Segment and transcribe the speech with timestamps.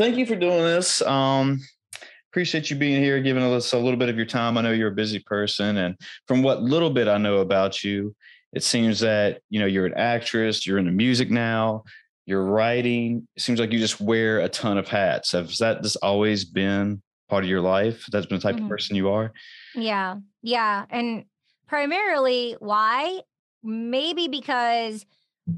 [0.00, 1.02] Thank you for doing this.
[1.02, 1.60] Um,
[2.32, 4.56] appreciate you being here, giving us a little bit of your time.
[4.56, 5.94] I know you're a busy person, and
[6.26, 8.16] from what little bit I know about you,
[8.54, 10.66] it seems that you know you're an actress.
[10.66, 11.84] You're into music now.
[12.24, 13.28] You're writing.
[13.36, 15.32] It seems like you just wear a ton of hats.
[15.32, 18.06] Has that just always been part of your life?
[18.10, 18.64] That's been the type mm-hmm.
[18.64, 19.32] of person you are.
[19.74, 21.24] Yeah, yeah, and
[21.68, 23.20] primarily why?
[23.62, 25.04] Maybe because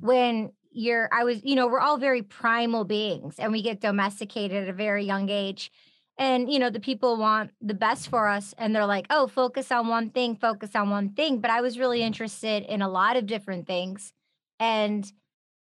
[0.01, 4.65] when you're i was you know we're all very primal beings and we get domesticated
[4.65, 5.71] at a very young age.
[6.19, 9.73] And you know the people want the best for us and they're like oh focus
[9.73, 11.41] on one thing focus on one thing.
[11.41, 14.13] But i was really interested in a lot of different things.
[14.61, 15.11] And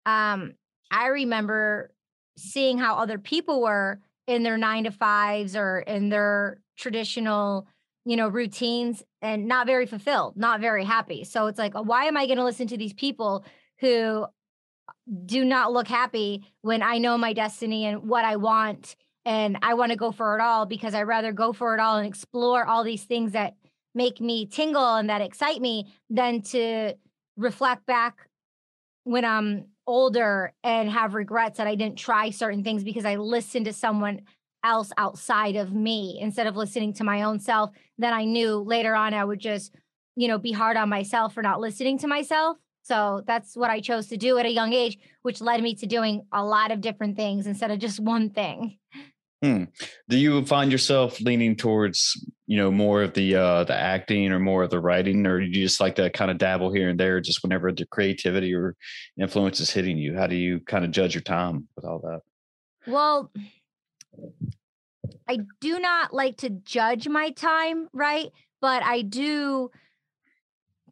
[0.07, 0.55] um
[0.91, 1.93] i remember
[2.37, 7.67] seeing how other people were in their 9 to 5s or in their traditional
[8.05, 11.25] you know routines and not very fulfilled not very happy.
[11.25, 13.45] So it's like why am i going to listen to these people
[13.81, 14.27] who
[15.25, 19.75] do not look happy when I know my destiny and what I want and I
[19.75, 22.67] want to go for it all because I rather go for it all and explore
[22.67, 23.55] all these things that
[23.95, 26.95] make me tingle and that excite me than to
[27.37, 28.29] reflect back
[29.05, 33.67] when I'm older and have regrets that I didn't try certain things because I listened
[33.67, 34.23] to someone
[34.65, 37.71] else outside of me instead of listening to my own self.
[37.97, 39.75] Then I knew later on I would just,
[40.17, 42.59] you know, be hard on myself for not listening to myself.
[42.89, 45.87] So that's what I chose to do at a young age, which led me to
[45.87, 48.79] doing a lot of different things instead of just one thing.
[49.43, 49.65] Hmm.
[50.09, 52.15] Do you find yourself leaning towards,
[52.47, 55.47] you know, more of the uh the acting or more of the writing, or do
[55.47, 58.75] you just like to kind of dabble here and there just whenever the creativity or
[59.21, 60.17] influence is hitting you?
[60.17, 62.23] How do you kind of judge your time with all that?
[62.91, 63.31] Well,
[65.29, 68.31] I do not like to judge my time, right?
[68.63, 69.71] But I do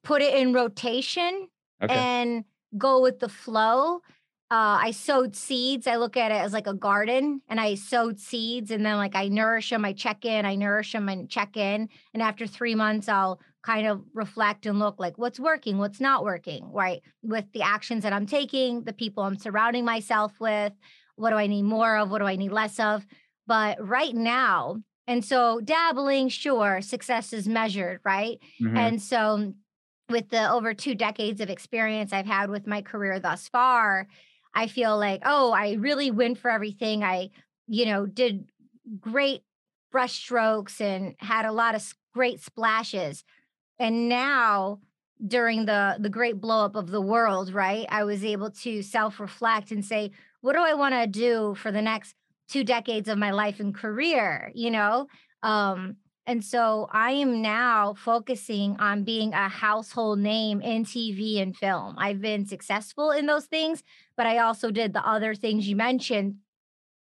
[0.05, 1.49] put it in rotation
[1.83, 1.95] okay.
[1.95, 2.45] and
[2.77, 4.01] go with the flow.
[4.49, 5.89] Uh, I sowed seeds.
[5.89, 9.17] I look at it as like a garden, and I sowed seeds, and then like
[9.17, 9.85] I nourish them.
[9.85, 11.89] I check in, I nourish them, and check in.
[12.15, 16.23] And after three months, I'll kind of reflect and look like what's working, what's not
[16.23, 17.03] working, right?
[17.23, 20.73] With the actions that I'm taking, the people I'm surrounding myself with,
[21.17, 22.11] what do I need more of?
[22.11, 23.05] What do I need less of?
[23.49, 28.39] But right now, and so dabbling, sure, success is measured, right?
[28.63, 28.77] Mm-hmm.
[28.77, 29.55] And so
[30.09, 34.07] with the over two decades of experience I've had with my career thus far,
[34.55, 37.03] I feel like, oh, I really went for everything.
[37.05, 37.31] I,
[37.67, 38.47] you know, did
[39.01, 39.43] great
[39.91, 43.25] brush strokes and had a lot of great splashes.
[43.79, 44.81] And now
[45.27, 47.87] during the the great blow up of the world, right?
[47.89, 50.11] I was able to self-reflect and say,
[50.43, 52.15] what do I want to do for the next
[52.49, 55.07] two decades of my life and career, you know?
[55.43, 61.57] Um and so I am now focusing on being a household name in TV and
[61.57, 61.95] film.
[61.99, 63.85] I've been successful in those things,
[64.17, 66.37] but I also did the other things you mentioned.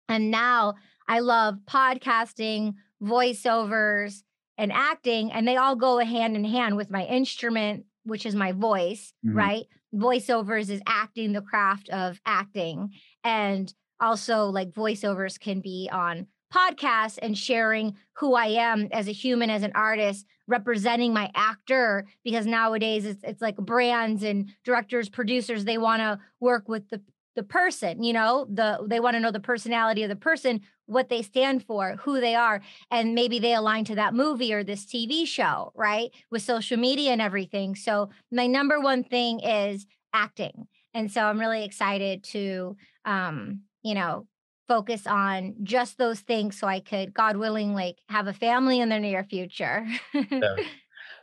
[0.09, 0.75] And now
[1.09, 4.23] I love podcasting, voiceovers,
[4.59, 8.53] and acting, and they all go hand in hand with my instrument, which is my
[8.53, 9.37] voice, mm-hmm.
[9.37, 9.65] right?
[9.94, 12.91] Voiceovers is acting the craft of acting.
[13.25, 19.12] And also, like, voiceovers can be on podcast and sharing who I am as a
[19.12, 22.06] human, as an artist, representing my actor.
[22.23, 27.01] Because nowadays it's it's like brands and directors, producers, they want to work with the
[27.37, 31.09] the person, you know, the they want to know the personality of the person, what
[31.09, 32.61] they stand for, who they are,
[32.91, 36.11] and maybe they align to that movie or this TV show, right?
[36.31, 37.75] With social media and everything.
[37.75, 40.69] So my number one thing is acting.
[40.93, 44.27] And so I'm really excited to um, you know,
[44.69, 48.88] focus on just those things so I could, God willing, like have a family in
[48.88, 49.87] the near future.
[50.12, 50.56] yeah.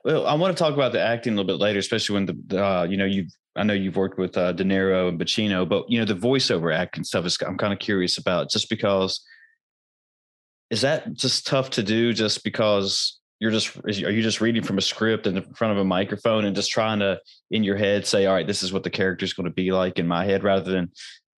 [0.03, 2.65] Well, I want to talk about the acting a little bit later, especially when the,
[2.65, 5.89] uh, you know, you've, I know you've worked with uh, De Niro and Pacino, but
[5.89, 9.23] you know the voiceover acting stuff is I'm kind of curious about just because
[10.69, 14.77] is that just tough to do just because you're just are you just reading from
[14.77, 18.25] a script in front of a microphone and just trying to in your head say
[18.25, 20.43] all right this is what the character is going to be like in my head
[20.43, 20.89] rather than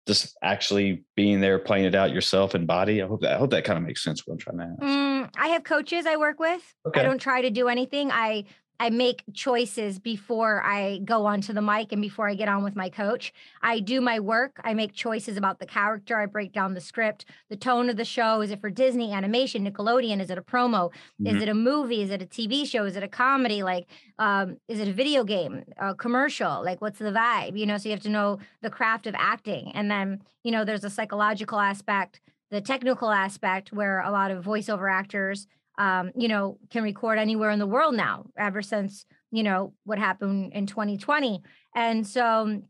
[0.08, 3.52] just actually being there playing it out yourself in body i hope that i hope
[3.52, 4.82] that kind of makes sense what i'm trying to ask.
[4.82, 6.62] Mm, i have coaches i work with.
[6.86, 7.00] Okay.
[7.00, 8.12] i don't try to do anything.
[8.12, 8.46] I
[8.80, 12.76] I make choices before I go onto the mic and before I get on with
[12.76, 13.34] my coach.
[13.62, 14.60] I do my work.
[14.64, 16.20] I make choices about the character.
[16.20, 18.42] I break down the script, the tone of the show.
[18.42, 20.20] Is it for Disney, animation, Nickelodeon?
[20.20, 20.92] Is it a promo?
[20.92, 21.28] Mm-hmm.
[21.28, 22.02] Is it a movie?
[22.02, 22.86] Is it a TV show?
[22.86, 23.64] Is it a comedy?
[23.64, 23.88] Like,
[24.20, 26.64] um, is it a video game, a commercial?
[26.64, 27.58] Like, what's the vibe?
[27.58, 29.72] You know, so you have to know the craft of acting.
[29.74, 32.22] And then, you know, there's a psychological aspect,
[32.52, 35.48] the technical aspect where a lot of voiceover actors
[35.78, 39.98] um, you know, can record anywhere in the world now, ever since, you know, what
[39.98, 41.42] happened in 2020.
[41.76, 42.62] And so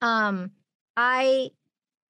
[0.00, 0.50] um,
[0.96, 1.50] I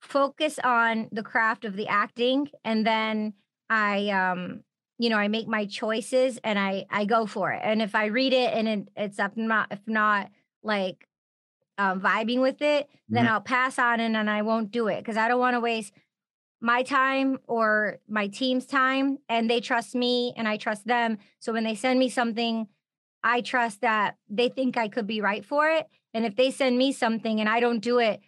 [0.01, 3.35] focus on the craft of the acting and then
[3.69, 4.63] I um
[4.99, 8.07] you know I make my choices and I I go for it and if I
[8.07, 10.31] read it and it, it's up not if not
[10.63, 11.07] like
[11.77, 13.35] um, vibing with it then mm-hmm.
[13.35, 15.93] I'll pass on it and I won't do it because I don't want to waste
[16.61, 21.19] my time or my team's time and they trust me and I trust them.
[21.39, 22.67] So when they send me something,
[23.25, 25.87] I trust that they think I could be right for it.
[26.13, 28.21] And if they send me something and I don't do it,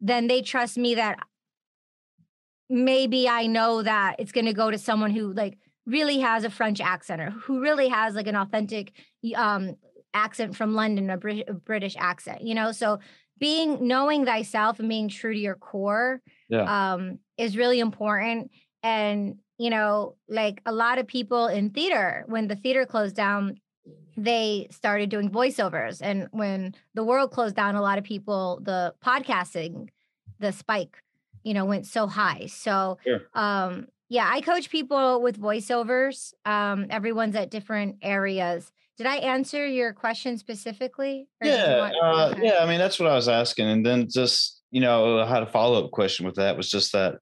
[0.00, 1.18] then they trust me that
[2.68, 6.50] maybe I know that it's going to go to someone who like really has a
[6.50, 8.92] French accent or who really has like an authentic
[9.36, 9.76] um
[10.14, 12.70] accent from London, a, Brit- a British accent, you know?
[12.72, 13.00] So
[13.38, 16.92] being knowing thyself and being true to your core yeah.
[16.92, 18.50] um, is really important.
[18.82, 23.60] And, you know, like a lot of people in theater, when the theater closed down,
[24.16, 26.00] they started doing voiceovers.
[26.02, 29.88] And when the world closed down, a lot of people, the podcasting,
[30.38, 31.02] the spike,
[31.44, 32.46] you know, went so high.
[32.46, 32.98] So,
[33.34, 36.34] um, yeah, I coach people with voiceovers.
[36.44, 38.70] Um, everyone's at different areas.
[38.98, 41.26] Did I answer your question specifically?
[41.42, 42.58] Yeah, uh, yeah.
[42.60, 45.46] I mean, that's what I was asking, and then just you know, I had a
[45.46, 47.16] follow up question with that was just that,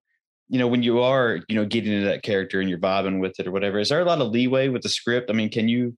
[0.48, 3.38] you know, when you are, you know, getting into that character and you're vibing with
[3.38, 5.30] it or whatever, is there a lot of leeway with the script?
[5.30, 5.96] I mean, can you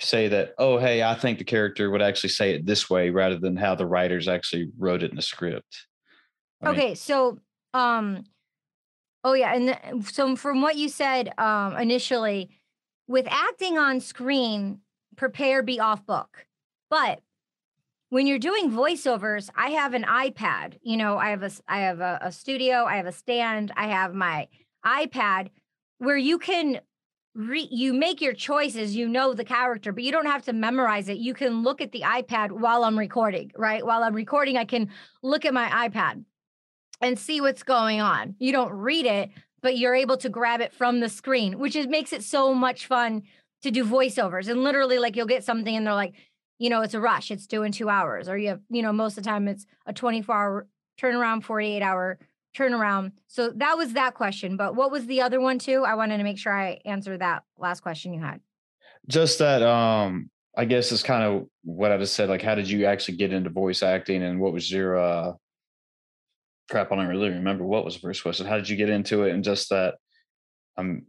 [0.00, 3.38] say that, oh, hey, I think the character would actually say it this way rather
[3.38, 5.86] than how the writers actually wrote it in the script?
[6.62, 7.38] I okay, mean, so
[7.74, 8.24] um
[9.22, 12.50] oh yeah, and so from what you said um initially,
[13.06, 14.80] with acting on screen,
[15.16, 16.46] prepare be off book.
[16.90, 17.20] But
[18.10, 20.78] when you're doing voiceovers, I have an iPad.
[20.82, 23.88] You know, I have a I have a, a studio, I have a stand, I
[23.88, 24.48] have my
[24.84, 25.48] iPad
[25.98, 26.80] where you can
[27.34, 31.08] re- you make your choices, you know the character, but you don't have to memorize
[31.08, 31.18] it.
[31.18, 33.84] You can look at the iPad while I'm recording, right?
[33.84, 34.90] While I'm recording, I can
[35.22, 36.24] look at my iPad
[37.00, 38.34] and see what's going on.
[38.38, 41.86] You don't read it, but you're able to grab it from the screen, which is
[41.86, 43.22] makes it so much fun
[43.62, 44.48] to do voiceovers.
[44.48, 46.14] And literally, like you'll get something and they're like,
[46.58, 48.92] you know, it's a rush, it's due in two hours, or you have, you know,
[48.92, 50.66] most of the time it's a 24 hour
[51.00, 52.18] turnaround, 48 hour
[52.56, 53.12] turnaround.
[53.28, 54.56] So that was that question.
[54.56, 55.84] But what was the other one too?
[55.84, 58.40] I wanted to make sure I answered that last question you had.
[59.06, 62.28] Just that um I guess is kind of what I just said.
[62.28, 65.32] Like, how did you actually get into voice acting and what was your uh
[66.68, 66.90] crap?
[66.90, 68.46] I don't really remember what was the first question.
[68.46, 69.32] How did you get into it?
[69.32, 69.94] And just that
[70.76, 71.02] um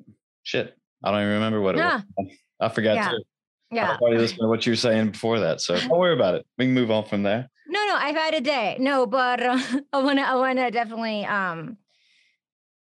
[0.44, 0.76] shit.
[1.04, 2.02] I don't even remember what it yeah.
[2.18, 2.28] was.
[2.60, 3.10] I forgot yeah.
[3.12, 3.24] too.
[3.72, 3.98] Yeah.
[4.02, 5.62] I'll listen to what you were saying before that.
[5.62, 6.46] So don't worry about it.
[6.58, 7.50] We can move on from there.
[7.68, 8.78] No, no, I've had a day.
[8.80, 9.60] No, but uh,
[9.94, 11.78] I wanna I wanna definitely um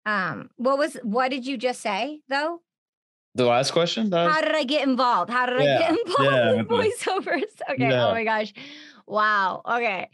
[0.05, 2.61] um what was what did you just say though?
[3.35, 4.09] The last question?
[4.09, 4.31] Was...
[4.31, 5.31] How did I get involved?
[5.31, 5.75] How did yeah.
[5.75, 7.43] I get involved yeah, voiceovers?
[7.69, 7.89] Okay.
[7.89, 8.07] Yeah.
[8.07, 8.53] Oh my gosh.
[9.07, 9.61] Wow.
[9.65, 10.09] Okay.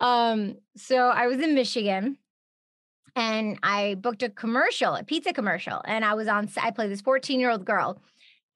[0.00, 2.16] Um, so I was in Michigan
[3.16, 7.02] and I booked a commercial, a pizza commercial, and I was on I played this
[7.02, 8.00] 14-year-old girl.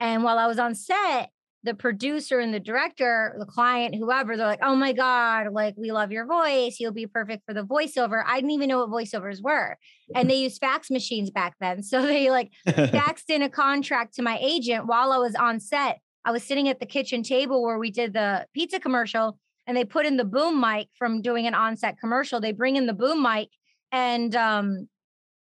[0.00, 1.30] And while I was on set,
[1.64, 5.92] the producer and the director, the client, whoever, they're like, oh my God, like we
[5.92, 6.76] love your voice.
[6.78, 8.22] You'll be perfect for the voiceover.
[8.24, 9.78] I didn't even know what voiceovers were.
[10.14, 11.82] And they used fax machines back then.
[11.94, 16.00] So they like faxed in a contract to my agent while I was on set.
[16.24, 19.84] I was sitting at the kitchen table where we did the pizza commercial and they
[19.84, 22.40] put in the boom mic from doing an on-set commercial.
[22.40, 23.48] They bring in the boom mic
[23.92, 24.88] and um,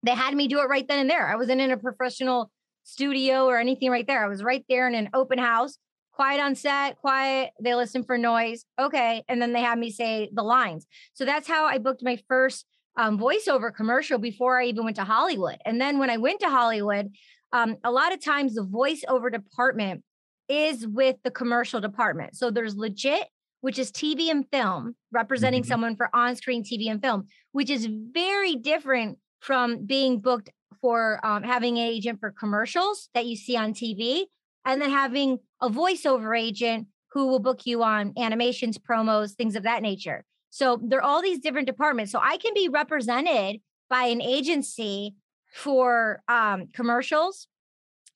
[0.02, 1.26] they had me do it right then and there.
[1.28, 2.50] I wasn't in a professional
[2.84, 4.24] studio or anything right there.
[4.24, 5.78] I was right there in an open house
[6.18, 7.52] quiet on set, quiet.
[7.60, 8.64] They listen for noise.
[8.76, 9.22] Okay.
[9.28, 10.84] And then they have me say the lines.
[11.14, 15.04] So that's how I booked my first um, voiceover commercial before I even went to
[15.04, 15.58] Hollywood.
[15.64, 17.10] And then when I went to Hollywood,
[17.52, 20.02] um, a lot of times the voiceover department
[20.48, 22.36] is with the commercial department.
[22.36, 23.28] So there's legit,
[23.60, 25.68] which is TV and film, representing mm-hmm.
[25.68, 31.24] someone for on screen TV and film, which is very different from being booked for
[31.24, 34.24] um, having an agent for commercials that you see on TV
[34.64, 39.62] and then having a voiceover agent who will book you on animations, promos, things of
[39.62, 40.24] that nature.
[40.50, 42.12] So there are all these different departments.
[42.12, 43.60] So I can be represented
[43.90, 45.14] by an agency
[45.52, 47.48] for um, commercials,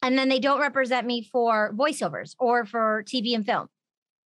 [0.02, 3.68] and then they don't represent me for voiceovers or for TV and film,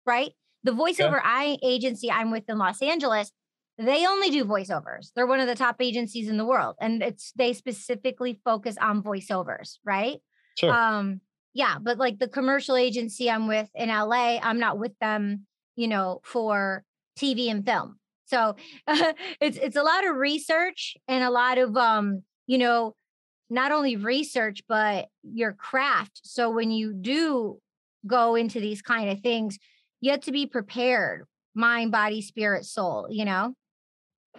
[0.06, 0.32] right?
[0.62, 3.30] The voiceover I agency I'm with in Los Angeles,
[3.76, 5.10] they only do voiceovers.
[5.14, 9.02] They're one of the top agencies in the world, and it's they specifically focus on
[9.02, 10.18] voiceovers, right?
[10.58, 10.72] Sure.
[10.72, 11.20] Um,
[11.54, 15.46] yeah, but like the commercial agency I'm with in LA, I'm not with them,
[15.76, 16.84] you know, for
[17.18, 17.98] TV and film.
[18.26, 18.56] So
[18.88, 22.94] uh, it's it's a lot of research and a lot of um, you know,
[23.48, 26.20] not only research but your craft.
[26.24, 27.58] So when you do
[28.06, 29.58] go into these kind of things,
[30.00, 33.54] you have to be prepared, mind, body, spirit, soul, you know?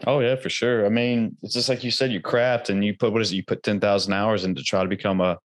[0.06, 0.86] Oh yeah, for sure.
[0.86, 3.38] I mean, it's just like you said, you craft and you put what is it?
[3.38, 5.38] You put ten thousand hours in to try to become a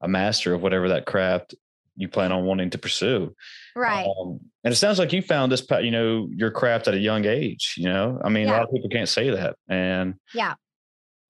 [0.00, 1.54] a master of whatever that craft
[1.98, 3.34] you plan on wanting to pursue.
[3.74, 4.06] Right.
[4.06, 7.24] Um, and it sounds like you found this, you know, your craft at a young
[7.24, 7.74] age.
[7.76, 8.52] You know, I mean, yeah.
[8.52, 10.54] a lot of people can't say that, and yeah,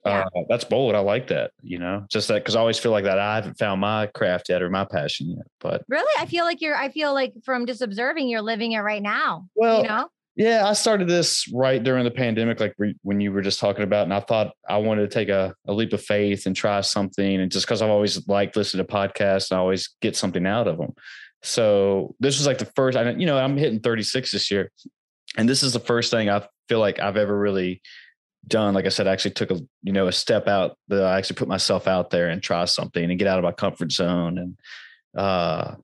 [0.05, 0.25] yeah.
[0.37, 0.95] Uh, that's bold.
[0.95, 1.53] I like that.
[1.63, 4.49] You know, just that because I always feel like that I haven't found my craft
[4.49, 5.47] yet or my passion yet.
[5.61, 6.77] But really, I feel like you're.
[6.77, 9.49] I feel like from just observing, you're living it right now.
[9.55, 10.09] Well, you know.
[10.39, 13.83] Yeah, I started this right during the pandemic, like re- when you were just talking
[13.83, 16.81] about, and I thought I wanted to take a, a leap of faith and try
[16.81, 17.41] something.
[17.41, 20.79] And just because I've always liked listening to podcasts, I always get something out of
[20.79, 20.95] them.
[21.43, 22.97] So this was like the first.
[22.97, 24.71] I, you know, I'm hitting 36 this year,
[25.37, 27.83] and this is the first thing I feel like I've ever really
[28.47, 28.75] done.
[28.75, 30.79] Like I said, I actually took a you know a step out.
[30.87, 33.51] That I actually put myself out there and try something and get out of my
[33.51, 34.57] comfort zone and
[35.21, 35.75] uh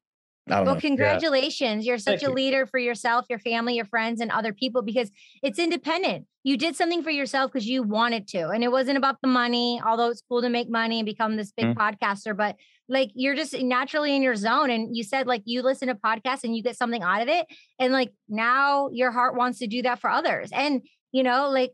[0.46, 0.76] well, know.
[0.76, 1.84] congratulations.
[1.84, 1.90] Yeah.
[1.92, 2.34] You're such Thank a you.
[2.34, 5.10] leader for yourself, your family, your friends, and other people because
[5.42, 6.26] it's independent.
[6.42, 8.48] You did something for yourself because you wanted to.
[8.48, 11.52] And it wasn't about the money, although it's cool to make money and become this
[11.52, 11.80] big mm-hmm.
[11.80, 12.36] podcaster.
[12.36, 12.56] But
[12.88, 14.68] like you're just naturally in your zone.
[14.68, 17.46] And you said like you listen to podcasts and you get something out of it.
[17.78, 20.50] And like now your heart wants to do that for others.
[20.52, 20.82] And,
[21.12, 21.72] you know, like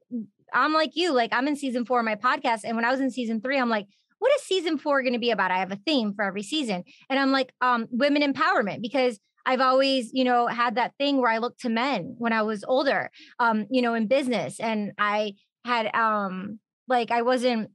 [0.53, 2.61] I'm like you, like I'm in season four of my podcast.
[2.62, 3.87] And when I was in season three, I'm like,
[4.21, 5.50] what is season four going to be about?
[5.50, 6.85] I have a theme for every season.
[7.09, 11.31] And I'm like, um, women empowerment because I've always, you know, had that thing where
[11.31, 14.61] I looked to men when I was older, um, you know, in business.
[14.61, 15.35] And I
[15.65, 17.71] had um like I wasn't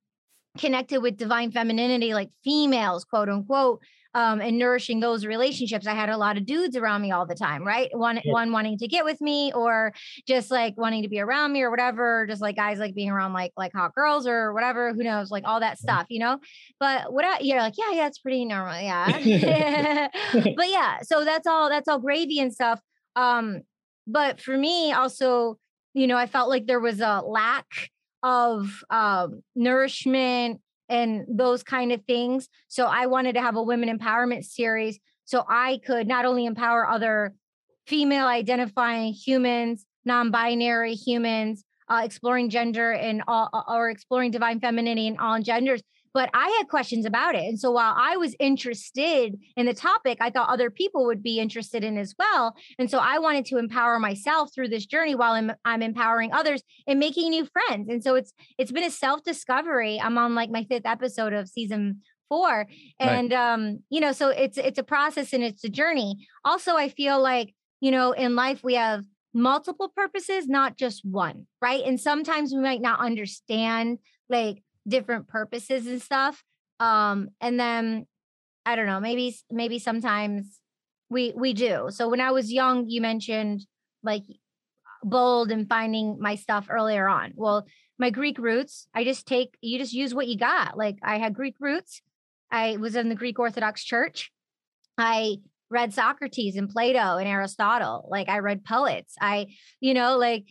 [0.57, 3.81] connected with divine femininity like females, quote unquote,
[4.15, 5.85] um, and nourishing those relationships.
[5.85, 7.89] I had a lot of dudes around me all the time, right?
[7.91, 8.31] One yeah.
[8.31, 9.93] one wanting to get with me, or
[10.25, 12.25] just like wanting to be around me, or whatever.
[12.25, 14.93] Just like guys like being around like like hot girls or whatever.
[14.93, 15.31] Who knows?
[15.31, 16.39] Like all that stuff, you know.
[16.79, 19.11] But what I, you're like, yeah, yeah, it's pretty normal, yeah.
[20.55, 21.69] but yeah, so that's all.
[21.69, 22.79] That's all gravy and stuff.
[23.17, 23.61] Um,
[24.07, 25.57] but for me, also,
[25.93, 27.89] you know, I felt like there was a lack
[28.23, 32.47] of um, nourishment and those kind of things.
[32.67, 36.87] So I wanted to have a women empowerment series so I could not only empower
[36.87, 37.33] other
[37.87, 45.07] female identifying humans, non binary humans, uh, exploring gender and all, or exploring divine femininity
[45.07, 45.81] in all genders,
[46.15, 47.43] but I had questions about it.
[47.43, 51.39] And so while I was interested in the topic, I thought other people would be
[51.39, 52.55] interested in as well.
[52.79, 56.63] And so I wanted to empower myself through this journey while I'm, I'm empowering others
[56.87, 57.89] and making new friends.
[57.89, 59.99] And so it's it's been a self-discovery.
[59.99, 62.65] I'm on like my fifth episode of season four.
[62.97, 63.53] And right.
[63.53, 66.27] um, you know, so it's it's a process and it's a journey.
[66.45, 69.03] Also, I feel like, you know, in life we have
[69.33, 71.83] multiple purposes, not just one, right?
[71.85, 76.43] And sometimes we might not understand like different purposes and stuff.
[76.79, 78.05] Um, and then
[78.65, 80.59] I don't know, maybe maybe sometimes
[81.09, 81.87] we we do.
[81.89, 83.65] So when I was young, you mentioned
[84.03, 84.23] like
[85.03, 87.33] bold and finding my stuff earlier on.
[87.35, 87.65] Well,
[87.97, 90.77] my Greek roots, I just take you just use what you got.
[90.77, 92.01] Like I had Greek roots.
[92.51, 94.31] I was in the Greek Orthodox Church.
[94.97, 95.37] I
[95.75, 98.07] read Socrates and Plato and Aristotle.
[98.09, 99.13] Like I read poets.
[99.19, 99.47] I,
[99.81, 100.45] you know, like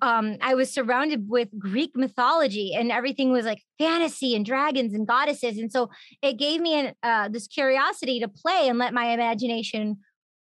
[0.00, 5.06] um, I was surrounded with Greek mythology and everything was like fantasy and dragons and
[5.06, 5.58] goddesses.
[5.58, 5.90] And so
[6.22, 9.98] it gave me an, uh, this curiosity to play and let my imagination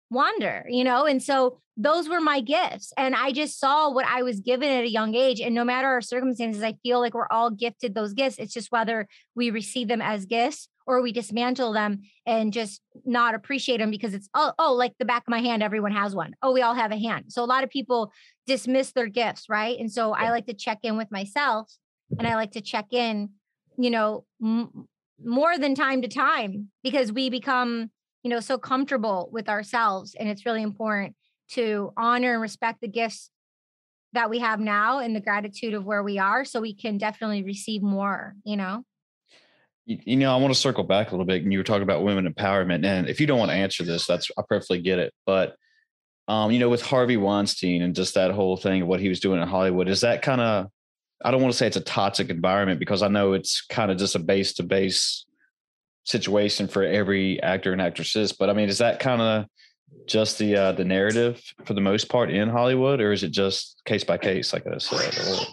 [0.10, 1.05] wander, you know?
[1.05, 2.93] And so those were my gifts.
[2.98, 5.39] And I just saw what I was given at a young age.
[5.39, 8.38] And no matter our circumstances, I feel like we're all gifted those gifts.
[8.38, 13.36] It's just whether we receive them as gifts or we dismantle them and just not
[13.36, 16.34] appreciate them because it's oh, oh like the back of my hand everyone has one
[16.41, 18.12] oh we all have a hand so a lot of people
[18.46, 21.72] dismiss their gifts right and so i like to check in with myself
[22.17, 23.29] and I like to check in,
[23.77, 24.88] you know, m-
[25.24, 27.91] more than time to time because we become,
[28.24, 30.15] you know, so comfortable with ourselves.
[30.17, 31.15] And it's really important
[31.51, 33.29] to honor and respect the gifts
[34.13, 37.43] that we have now and the gratitude of where we are so we can definitely
[37.43, 38.84] receive more, you know?
[39.89, 42.03] You, know, I want to circle back a little bit and you were talking about
[42.03, 42.86] women empowerment.
[42.86, 45.13] And if you don't want to answer this, that's I perfectly get it.
[45.25, 45.55] But
[46.27, 49.19] um, you know, with Harvey Weinstein and just that whole thing of what he was
[49.19, 50.67] doing in Hollywood, is that kind of
[51.24, 53.98] I don't want to say it's a toxic environment because I know it's kind of
[53.98, 55.25] just a base to base
[56.05, 58.31] situation for every actor and actresses.
[58.31, 59.46] But I mean, is that kind of
[60.05, 63.81] just the uh, the narrative for the most part in Hollywood, or is it just
[63.86, 65.17] case by case, like I said?
[65.17, 65.46] Or?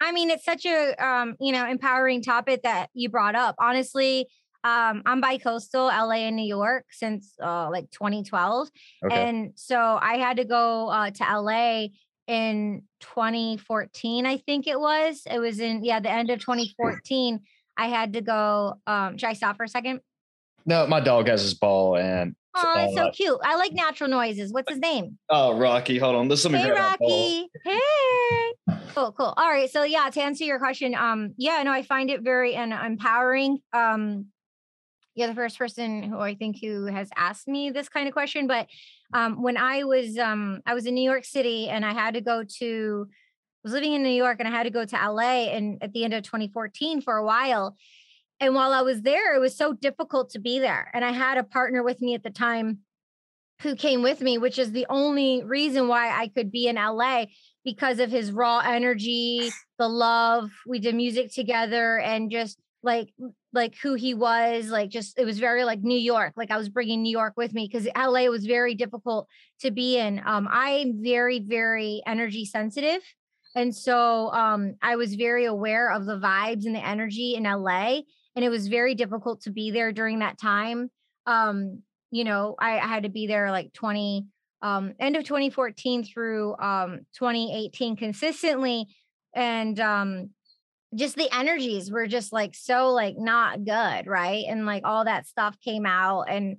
[0.00, 3.54] I mean, it's such a um, you know empowering topic that you brought up.
[3.58, 4.26] Honestly,
[4.64, 8.68] um, I'm bi-coastal, LA and New York since uh, like 2012,
[9.04, 9.28] okay.
[9.28, 11.88] and so I had to go uh, to LA
[12.26, 15.22] in 2014, I think it was.
[15.30, 17.40] It was in yeah, the end of 2014.
[17.76, 18.80] I had to go.
[18.86, 20.00] Um, should I stop for a second?
[20.64, 23.38] No, my dog has his ball and Oh, it's so cute.
[23.44, 24.52] I like natural noises.
[24.52, 25.18] What's his name?
[25.28, 25.98] Oh, Rocky.
[25.98, 26.28] Hold on.
[26.28, 27.48] This is Hey, Rocky.
[27.64, 28.52] Hey.
[28.94, 29.34] Cool, cool.
[29.36, 29.70] All right.
[29.70, 33.58] So yeah, to answer your question, um, yeah, no, I find it very and empowering.
[33.72, 34.26] Um,
[35.14, 38.46] you're the first person who I think who has asked me this kind of question.
[38.46, 38.68] But
[39.12, 42.20] um, when I was um, I was in New York City and I had to
[42.20, 43.14] go to I
[43.62, 46.04] was living in New York and I had to go to LA and at the
[46.04, 47.76] end of 2014 for a while.
[48.40, 50.90] And while I was there, it was so difficult to be there.
[50.92, 52.80] And I had a partner with me at the time
[53.62, 57.26] who came with me, which is the only reason why I could be in LA
[57.64, 60.50] because of his raw energy, the love.
[60.66, 63.08] We did music together and just like
[63.52, 66.68] like who he was like just it was very like new york like i was
[66.68, 69.26] bringing new york with me because la was very difficult
[69.60, 73.00] to be in um i'm very very energy sensitive
[73.56, 77.98] and so um i was very aware of the vibes and the energy in la
[78.36, 80.90] and it was very difficult to be there during that time
[81.26, 84.26] um you know i, I had to be there like 20
[84.62, 88.86] um end of 2014 through um 2018 consistently
[89.34, 90.30] and um
[90.94, 94.44] just the energies were just like so like not good right?
[94.48, 96.56] And like all that stuff came out and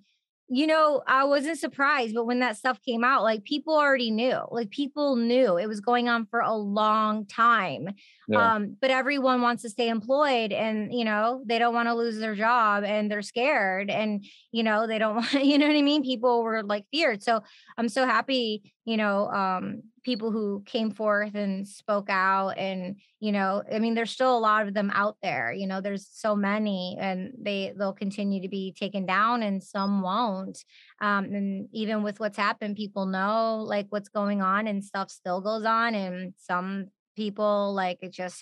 [0.49, 4.39] you know, I wasn't surprised, but when that stuff came out, like people already knew,
[4.49, 7.89] like people knew it was going on for a long time.
[8.29, 8.55] Yeah.
[8.55, 12.17] Um, but everyone wants to stay employed and, you know, they don't want to lose
[12.17, 15.81] their job and they're scared and, you know, they don't want, you know what I
[15.81, 16.03] mean?
[16.03, 17.21] People were like feared.
[17.23, 17.41] So
[17.77, 23.29] I'm so happy, you know, um, people who came forth and spoke out and you
[23.29, 26.33] know i mean there's still a lot of them out there you know there's so
[26.33, 30.63] many and they they'll continue to be taken down and some won't
[31.01, 35.41] um, and even with what's happened people know like what's going on and stuff still
[35.41, 36.85] goes on and some
[37.17, 38.41] people like it just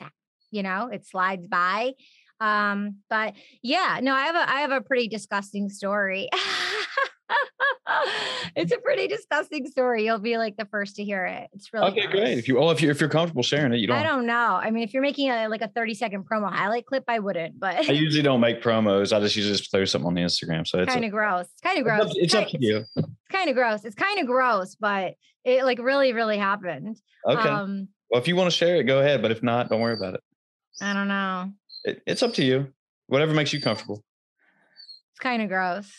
[0.52, 1.94] you know it slides by
[2.42, 6.30] um but yeah no i have a i have a pretty disgusting story
[8.56, 10.06] it's a pretty disgusting story.
[10.06, 11.50] You'll be like the first to hear it.
[11.54, 12.02] It's really okay.
[12.02, 12.14] Gross.
[12.14, 12.38] Great.
[12.38, 13.98] If you oh, if you if you're comfortable sharing it, you don't.
[13.98, 14.60] I don't know.
[14.62, 17.60] I mean, if you're making a like a 30 second promo highlight clip, I wouldn't.
[17.60, 19.16] But I usually don't make promos.
[19.16, 20.68] I just usually just throw something on the Instagram.
[20.68, 21.46] So it's kind of gross.
[21.54, 22.02] It's kind of gross.
[22.02, 22.86] It's, up, it's up to you.
[22.96, 23.86] It's kind of gross.
[23.86, 27.00] It's kind of gross, but it like really really happened.
[27.28, 27.50] Okay.
[27.50, 29.22] Um, well, if you want to share it, go ahead.
[29.22, 30.22] But if not, don't worry about it.
[30.82, 31.52] I don't know.
[31.84, 32.74] It, it's up to you.
[33.08, 34.04] Whatever makes you comfortable.
[35.12, 35.92] It's kind of gross.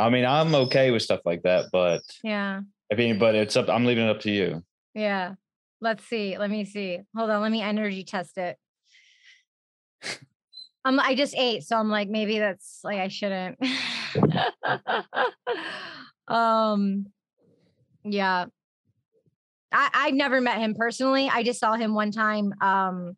[0.00, 2.60] I mean, I'm okay with stuff like that, but yeah.
[2.90, 3.68] I mean, but it's up.
[3.68, 4.64] I'm leaving it up to you.
[4.94, 5.34] Yeah.
[5.80, 6.38] Let's see.
[6.38, 7.00] Let me see.
[7.14, 7.42] Hold on.
[7.42, 8.56] Let me energy test it.
[10.84, 13.58] Um, I just ate, so I'm like, maybe that's like I shouldn't.
[16.28, 17.06] um,
[18.02, 18.46] yeah.
[19.70, 21.28] I I've never met him personally.
[21.30, 22.54] I just saw him one time.
[22.62, 23.16] Um,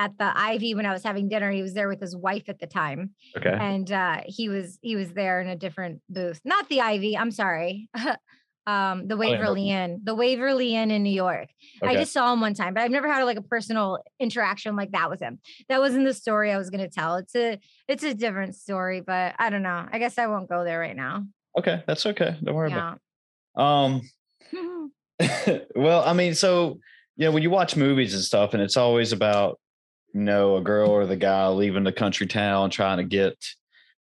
[0.00, 1.50] at the Ivy when I was having dinner.
[1.50, 3.10] He was there with his wife at the time.
[3.36, 3.52] Okay.
[3.52, 6.40] And uh, he was he was there in a different booth.
[6.42, 7.90] Not the Ivy, I'm sorry.
[8.66, 11.48] um, the Waverly Inn, the Waverly Inn in New York.
[11.82, 11.92] Okay.
[11.92, 14.92] I just saw him one time, but I've never had like a personal interaction like
[14.92, 15.38] that with him.
[15.68, 17.16] That wasn't the story I was going to tell.
[17.16, 19.86] It's a it's a different story, but I don't know.
[19.92, 21.26] I guess I won't go there right now.
[21.58, 22.36] Okay, that's okay.
[22.42, 22.94] Don't worry yeah.
[22.94, 23.60] about it.
[23.60, 24.90] Um
[25.76, 26.78] well, I mean, so
[27.16, 29.60] you know, when you watch movies and stuff, and it's always about
[30.12, 33.36] you know, a girl or the guy leaving the country town trying to get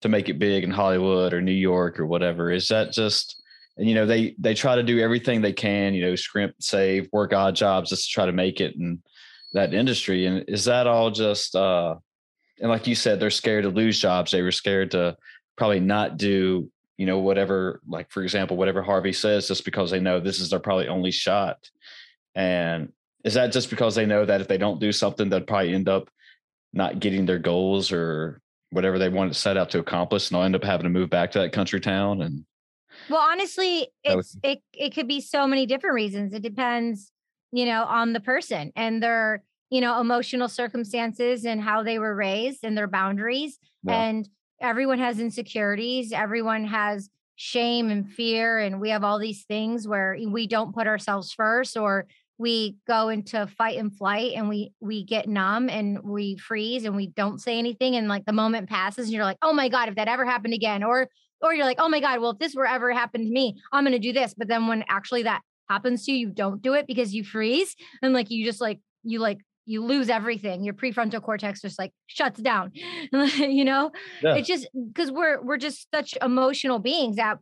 [0.02, 2.52] to make it big in Hollywood or New York or whatever?
[2.52, 3.42] Is that just
[3.78, 7.08] and you know they they try to do everything they can, you know, scrimp, save,
[7.12, 9.02] work odd jobs just to try to make it in
[9.54, 10.26] that industry.
[10.26, 11.96] And is that all just uh
[12.60, 14.32] and like you said, they're scared to lose jobs.
[14.32, 15.16] They were scared to
[15.58, 20.00] probably not do, you know, whatever, like for example, whatever Harvey says, just because they
[20.02, 21.58] know this is their probably only shot.
[22.36, 22.92] And
[23.24, 25.90] is that just because they know that if they don't do something, they'll probably end
[25.90, 26.10] up
[26.74, 30.46] not getting their goals or whatever they want to set out to accomplish, and they'll
[30.46, 32.22] end up having to move back to that country town?
[32.22, 32.46] And
[33.10, 36.34] well, honestly, it's it it could be so many different reasons.
[36.34, 37.12] It depends,
[37.52, 42.16] you know, on the person and their you know emotional circumstances and how they were
[42.16, 43.60] raised and their boundaries.
[43.84, 44.02] Yeah.
[44.02, 44.30] And
[44.62, 46.12] everyone has insecurities.
[46.12, 47.10] Everyone has
[47.42, 51.78] shame and fear and we have all these things where we don't put ourselves first
[51.78, 52.06] or
[52.40, 56.96] we go into fight and flight and we we get numb and we freeze and
[56.96, 59.90] we don't say anything and like the moment passes and you're like oh my god
[59.90, 61.10] if that ever happened again or
[61.42, 63.84] or you're like oh my god well if this were ever happened to me i'm
[63.84, 64.34] going to do this.
[64.36, 67.76] But then when actually that happens to you you don't do it because you freeze
[68.02, 70.64] and like you just like you like you lose everything.
[70.64, 72.72] Your prefrontal cortex just like shuts down
[73.14, 73.92] you know?
[74.24, 74.36] Yeah.
[74.36, 77.38] it's just because we're we're just such emotional beings that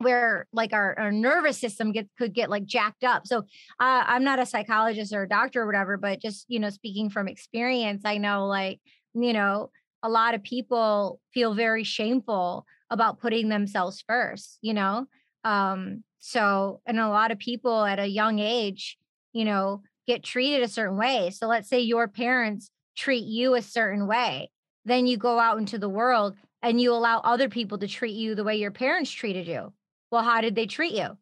[0.00, 3.26] where like our, our nervous system get could get like jacked up.
[3.26, 3.38] So
[3.80, 7.10] uh, i'm not a psychologist or a doctor or whatever but just you know speaking
[7.10, 8.80] from experience i know like
[9.14, 9.70] you know
[10.02, 15.06] a lot of people feel very shameful about putting themselves first you know?
[15.44, 18.96] Um so and a lot of people at a young age
[19.32, 21.30] you know get treated a certain way.
[21.30, 24.50] So let's say your parents treat you a certain way
[24.86, 28.34] then you go out into the world and you allow other people to treat you
[28.34, 29.72] the way your parents treated you
[30.10, 31.16] well, how did they treat you?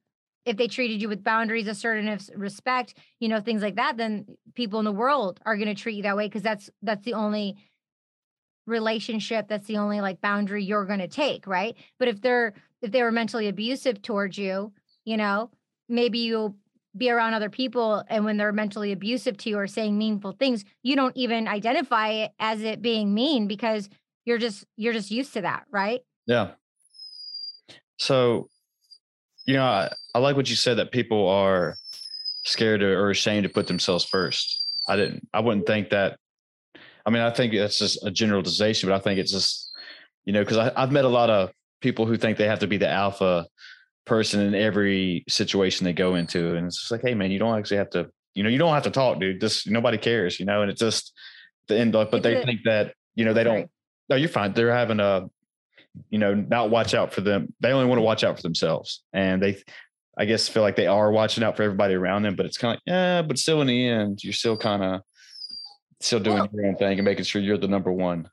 [0.44, 4.78] If they treated you with boundaries, assertiveness, respect, you know, things like that, then people
[4.78, 7.56] in the world are going to treat you that way because that's that's the only
[8.68, 11.74] relationship that's the only like boundary you're going to take right?
[11.98, 14.72] But if they're if they were mentally abusive towards you
[15.04, 15.50] you know
[15.88, 16.54] maybe you'll
[16.96, 20.64] be around other people and when they're mentally abusive to you or saying meaningful things
[20.82, 23.88] you don't even identify it as it being mean because
[24.26, 26.00] you're just you're just used to that right?
[26.26, 26.50] Yeah.
[27.96, 28.48] So
[29.48, 31.74] you know, I, I like what you said that people are
[32.44, 34.62] scared or ashamed to put themselves first.
[34.86, 36.18] I didn't, I wouldn't think that.
[37.06, 39.70] I mean, I think that's just a generalization, but I think it's just,
[40.26, 42.76] you know, because I've met a lot of people who think they have to be
[42.76, 43.46] the alpha
[44.04, 46.54] person in every situation they go into.
[46.54, 48.74] And it's just like, hey, man, you don't actually have to, you know, you don't
[48.74, 49.40] have to talk, dude.
[49.40, 51.14] Just nobody cares, you know, and it's just
[51.68, 53.70] the end, but they think that, you know, they don't,
[54.10, 54.52] no, you're fine.
[54.52, 55.30] They're having a,
[56.10, 57.52] you know, not watch out for them.
[57.60, 59.02] They only want to watch out for themselves.
[59.12, 59.62] And they,
[60.16, 62.74] I guess, feel like they are watching out for everybody around them, but it's kind
[62.74, 65.00] of like, yeah, but still in the end, you're still kind of
[66.00, 68.28] still doing well, your own thing and making sure you're the number one.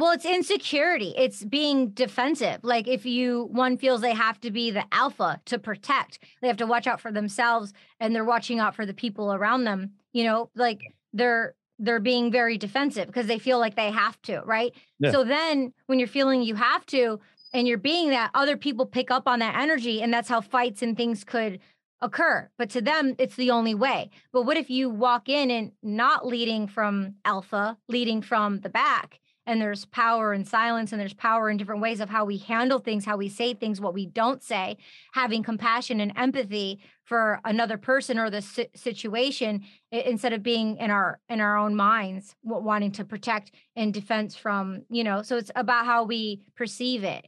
[0.00, 1.12] Well, it's insecurity.
[1.16, 2.60] It's being defensive.
[2.62, 6.56] Like if you one feels they have to be the alpha to protect, they have
[6.56, 9.92] to watch out for themselves and they're watching out for the people around them.
[10.14, 10.80] You know, like
[11.12, 14.72] they're they're being very defensive because they feel like they have to, right?
[14.98, 15.10] Yeah.
[15.10, 17.18] So then when you're feeling you have to
[17.52, 20.82] and you're being that, other people pick up on that energy and that's how fights
[20.82, 21.58] and things could
[22.02, 22.48] occur.
[22.58, 24.10] But to them, it's the only way.
[24.32, 29.20] But what if you walk in and not leading from alpha, leading from the back?
[29.50, 32.78] And there's power in silence and there's power in different ways of how we handle
[32.78, 34.76] things how we say things what we don't say
[35.12, 38.40] having compassion and empathy for another person or the
[38.76, 44.36] situation instead of being in our in our own minds wanting to protect and defense
[44.36, 47.26] from you know so it's about how we perceive it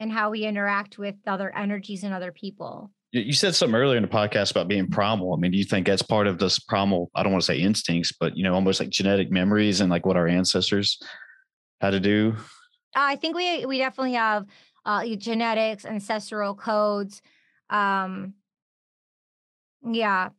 [0.00, 4.04] and how we interact with other energies and other people you said something earlier in
[4.04, 5.34] the podcast about being primal.
[5.34, 7.10] I mean, do you think that's part of this primal?
[7.12, 10.06] I don't want to say instincts, but you know, almost like genetic memories and like
[10.06, 10.96] what our ancestors
[11.80, 12.36] how to do?
[12.94, 14.46] I think we we definitely have
[14.84, 17.22] uh, genetics, ancestral codes.
[17.68, 18.34] Um,
[19.84, 20.30] yeah.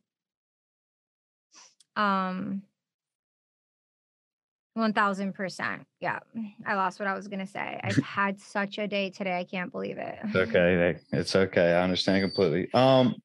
[1.96, 2.62] Um,
[4.74, 5.86] one thousand percent.
[6.00, 6.20] Yeah,
[6.66, 7.80] I lost what I was gonna say.
[7.82, 9.38] I've had such a day today.
[9.38, 10.18] I can't believe it.
[10.24, 10.98] It's okay.
[11.12, 11.72] It's okay.
[11.72, 12.72] I understand completely.
[12.72, 13.16] Um,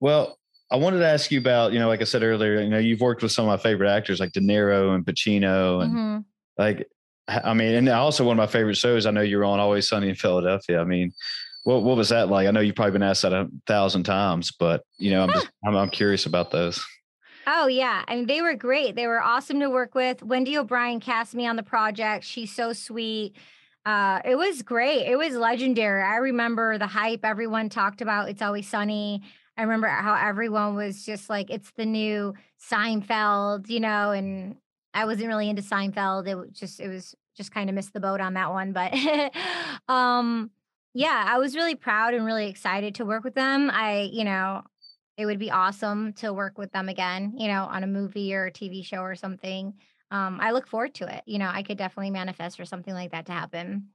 [0.00, 0.38] well,
[0.70, 3.00] I wanted to ask you about, you know, like I said earlier, you know, you've
[3.00, 6.18] worked with some of my favorite actors like De Niro and Pacino and mm-hmm.
[6.58, 6.88] Like,
[7.28, 9.06] I mean, and also one of my favorite shows.
[9.06, 10.80] I know you're on Always Sunny in Philadelphia.
[10.80, 11.12] I mean,
[11.64, 12.48] what what was that like?
[12.48, 15.50] I know you've probably been asked that a thousand times, but you know, I'm just
[15.66, 16.84] I'm, I'm curious about those.
[17.46, 18.96] Oh yeah, I mean they were great.
[18.96, 20.22] They were awesome to work with.
[20.22, 22.24] Wendy O'Brien cast me on the project.
[22.24, 23.36] She's so sweet.
[23.84, 25.06] Uh, it was great.
[25.06, 26.02] It was legendary.
[26.02, 27.24] I remember the hype.
[27.24, 29.22] Everyone talked about It's Always Sunny.
[29.56, 32.34] I remember how everyone was just like, it's the new
[32.70, 34.56] Seinfeld, you know, and
[34.98, 36.26] I wasn't really into Seinfeld.
[36.26, 38.92] It was just it was just kind of missed the boat on that one, but
[39.92, 40.50] um
[40.94, 43.70] yeah, I was really proud and really excited to work with them.
[43.70, 44.62] I, you know,
[45.16, 48.46] it would be awesome to work with them again, you know, on a movie or
[48.46, 49.74] a TV show or something.
[50.10, 51.22] Um, I look forward to it.
[51.26, 53.88] You know, I could definitely manifest for something like that to happen.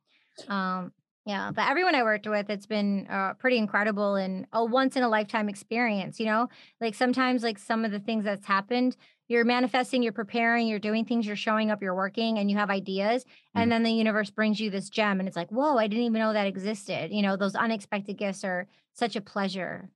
[0.47, 0.93] Um,
[1.25, 5.03] Yeah, but everyone I worked with, it's been uh, pretty incredible and a once in
[5.03, 6.19] a lifetime experience.
[6.19, 6.49] You know,
[6.81, 11.05] like sometimes, like some of the things that's happened, you're manifesting, you're preparing, you're doing
[11.05, 13.61] things, you're showing up, you're working, and you have ideas, mm-hmm.
[13.61, 16.19] and then the universe brings you this gem, and it's like, whoa, I didn't even
[16.19, 17.11] know that existed.
[17.11, 19.89] You know, those unexpected gifts are such a pleasure.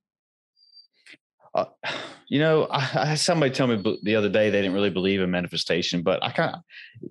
[1.53, 1.65] Uh,
[2.27, 5.21] you know, I, I, had somebody tell me the other day they didn't really believe
[5.21, 6.61] in manifestation, but I kind of,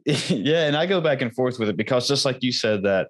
[0.30, 3.08] yeah, and I go back and forth with it because just like you said that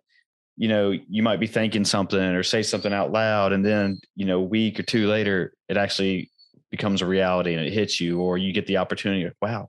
[0.57, 4.25] you know, you might be thinking something or say something out loud, and then, you
[4.25, 6.31] know, a week or two later, it actually
[6.70, 9.68] becomes a reality and it hits you, or you get the opportunity, wow,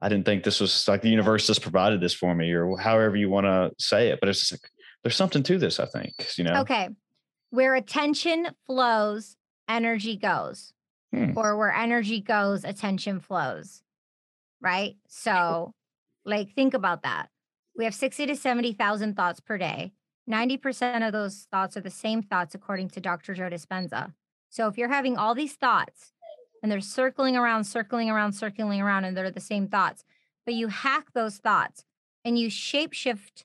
[0.00, 3.16] I didn't think this was like the universe just provided this for me, or however
[3.16, 4.20] you want to say it.
[4.20, 4.70] But it's just like,
[5.02, 6.60] there's something to this, I think, you know?
[6.60, 6.88] Okay.
[7.50, 9.36] Where attention flows,
[9.68, 10.72] energy goes.
[11.12, 11.32] Hmm.
[11.36, 13.82] Or where energy goes, attention flows.
[14.60, 14.96] Right.
[15.08, 15.74] So,
[16.24, 17.28] like, think about that.
[17.76, 19.92] We have 60 to 70,000 thoughts per day.
[20.30, 23.34] 90% of those thoughts are the same thoughts, according to Dr.
[23.34, 24.12] Joe Dispenza.
[24.50, 26.12] So if you're having all these thoughts
[26.62, 30.04] and they're circling around, circling around, circling around, and they're the same thoughts,
[30.44, 31.84] but you hack those thoughts
[32.24, 33.44] and you shapeshift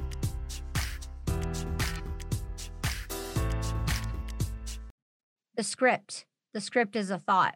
[5.61, 6.25] The script.
[6.55, 7.55] The script is a thought.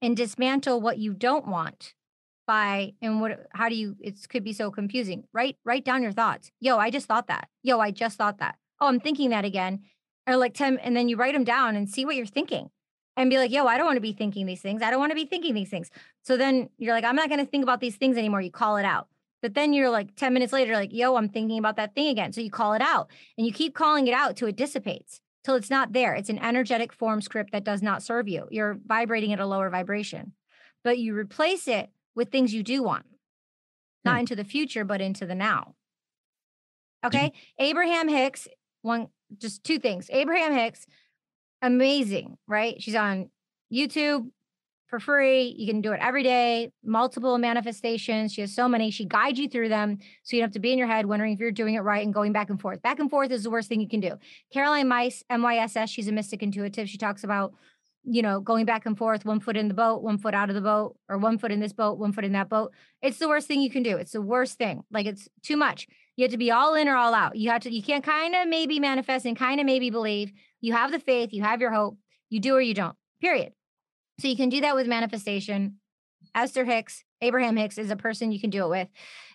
[0.00, 1.92] And dismantle what you don't want
[2.46, 5.24] by and what how do you it could be so confusing.
[5.34, 6.50] Write write down your thoughts.
[6.58, 7.48] Yo, I just thought that.
[7.62, 8.56] Yo, I just thought that.
[8.80, 9.80] Oh, I'm thinking that again.
[10.26, 12.70] Or like 10 and then you write them down and see what you're thinking.
[13.14, 14.80] And be like, yo, I don't want to be thinking these things.
[14.82, 15.90] I don't want to be thinking these things.
[16.22, 18.40] So then you're like, I'm not going to think about these things anymore.
[18.40, 19.08] You call it out.
[19.42, 22.32] But then you're like 10 minutes later, like, yo, I'm thinking about that thing again.
[22.32, 25.54] So you call it out and you keep calling it out till it dissipates till
[25.54, 26.14] it's not there.
[26.14, 28.48] It's an energetic form script that does not serve you.
[28.50, 30.32] You're vibrating at a lower vibration,
[30.82, 33.04] but you replace it with things you do want,
[34.04, 34.20] not hmm.
[34.20, 35.74] into the future, but into the now.
[37.04, 37.32] Okay.
[37.58, 38.48] Abraham Hicks,
[38.80, 40.08] one, just two things.
[40.10, 40.86] Abraham Hicks,
[41.60, 42.80] amazing, right?
[42.80, 43.28] She's on
[43.72, 44.30] YouTube,
[44.94, 45.54] for free.
[45.58, 48.32] You can do it every day, multiple manifestations.
[48.32, 48.92] She has so many.
[48.92, 49.98] She guides you through them.
[50.22, 52.04] So you don't have to be in your head wondering if you're doing it right
[52.04, 52.80] and going back and forth.
[52.80, 54.12] Back and forth is the worst thing you can do.
[54.52, 56.88] Caroline Mice, MYSS, she's a mystic intuitive.
[56.88, 57.54] She talks about,
[58.04, 60.54] you know, going back and forth, one foot in the boat, one foot out of
[60.54, 62.72] the boat, or one foot in this boat, one foot in that boat.
[63.02, 63.96] It's the worst thing you can do.
[63.96, 64.84] It's the worst thing.
[64.92, 65.88] Like it's too much.
[66.14, 67.34] You have to be all in or all out.
[67.34, 70.30] You have to, you can't kind of maybe manifest and kind of maybe believe.
[70.60, 71.98] You have the faith, you have your hope,
[72.30, 73.54] you do or you don't, period.
[74.20, 75.76] So you can do that with manifestation.
[76.34, 78.88] Esther Hicks, Abraham Hicks is a person you can do it with.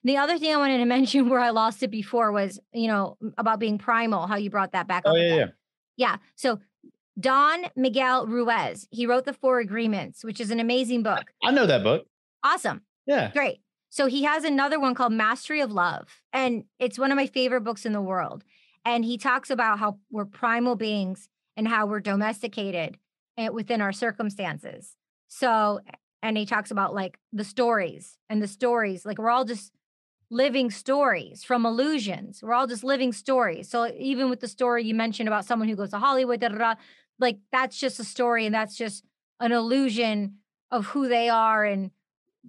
[0.03, 3.17] The other thing I wanted to mention where I lost it before was, you know,
[3.37, 5.17] about being primal, how you brought that back oh, up.
[5.17, 5.45] Yeah, yeah.
[5.97, 6.15] Yeah.
[6.35, 6.59] So
[7.19, 11.25] Don Miguel Ruiz, he wrote The Four Agreements, which is an amazing book.
[11.43, 12.05] I know that book.
[12.43, 12.81] Awesome.
[13.05, 13.31] Yeah.
[13.31, 13.59] Great.
[13.89, 17.61] So he has another one called Mastery of Love, and it's one of my favorite
[17.61, 18.43] books in the world.
[18.85, 22.97] And he talks about how we're primal beings and how we're domesticated
[23.51, 24.95] within our circumstances.
[25.27, 25.79] So,
[26.21, 29.71] and he talks about like the stories and the stories, like we're all just
[30.29, 32.41] living stories from illusions.
[32.43, 33.69] We're all just living stories.
[33.69, 36.57] So even with the story you mentioned about someone who goes to Hollywood, da, da,
[36.57, 36.75] da,
[37.19, 39.03] like that's just a story and that's just
[39.39, 40.35] an illusion
[40.71, 41.91] of who they are and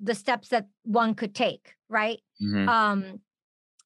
[0.00, 2.20] the steps that one could take, right?
[2.42, 2.68] Mm-hmm.
[2.68, 3.20] Um,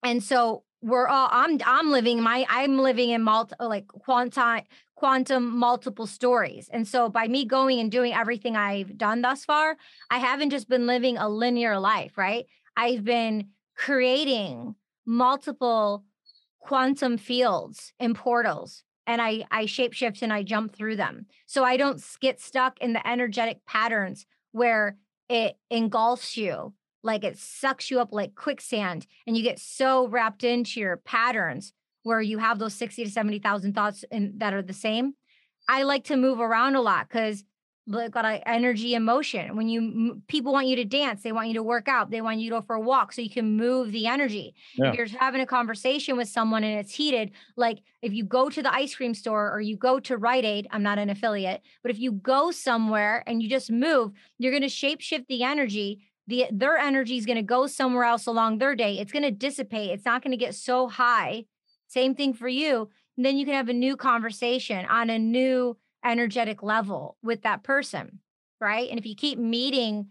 [0.02, 4.60] and so we're all I'm I'm living my I'm living in multi like quantum
[5.04, 6.70] quantum multiple stories.
[6.72, 9.76] And so by me going and doing everything I've done thus far,
[10.10, 12.46] I haven't just been living a linear life, right?
[12.74, 16.04] I've been creating multiple
[16.58, 21.26] quantum fields and portals and I I shapeshift and I jump through them.
[21.44, 24.96] So I don't get stuck in the energetic patterns where
[25.28, 30.44] it engulfs you like it sucks you up like quicksand and you get so wrapped
[30.44, 34.72] into your patterns where you have those 60 to 70,000 thoughts in, that are the
[34.72, 35.14] same.
[35.68, 37.42] I like to move around a lot because
[37.90, 41.62] got a energy emotion when you people want you to dance they want you to
[41.62, 44.06] work out they want you to go for a walk so you can move the
[44.06, 44.88] energy yeah.
[44.88, 48.62] if you're having a conversation with someone and it's heated like if you go to
[48.62, 51.90] the ice cream store or you go to Rite Aid I'm not an affiliate but
[51.90, 56.08] if you go somewhere and you just move you're going to shape shift the energy
[56.26, 59.30] the their energy is going to go somewhere else along their day it's going to
[59.30, 61.44] dissipate it's not going to get so high
[61.94, 65.76] same thing for you and then you can have a new conversation on a new
[66.04, 68.20] energetic level with that person,
[68.60, 68.90] right?
[68.90, 70.08] And if you keep meeting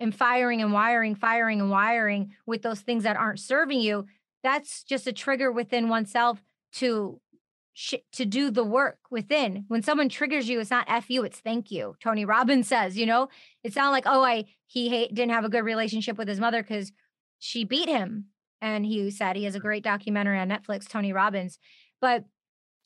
[0.00, 4.06] and firing and wiring, firing and wiring with those things that aren't serving you,
[4.42, 6.42] that's just a trigger within oneself
[6.74, 7.20] to
[7.72, 9.64] sh- to do the work within.
[9.68, 11.96] When someone triggers you, it's not f you, it's thank you.
[12.00, 13.28] Tony Robbins says, you know,
[13.62, 16.62] it's not like oh, I he hate, didn't have a good relationship with his mother
[16.62, 16.92] because
[17.38, 18.26] she beat him,
[18.64, 19.66] and he said he has a mm-hmm.
[19.66, 21.58] great documentary on Netflix, Tony Robbins,
[22.00, 22.24] but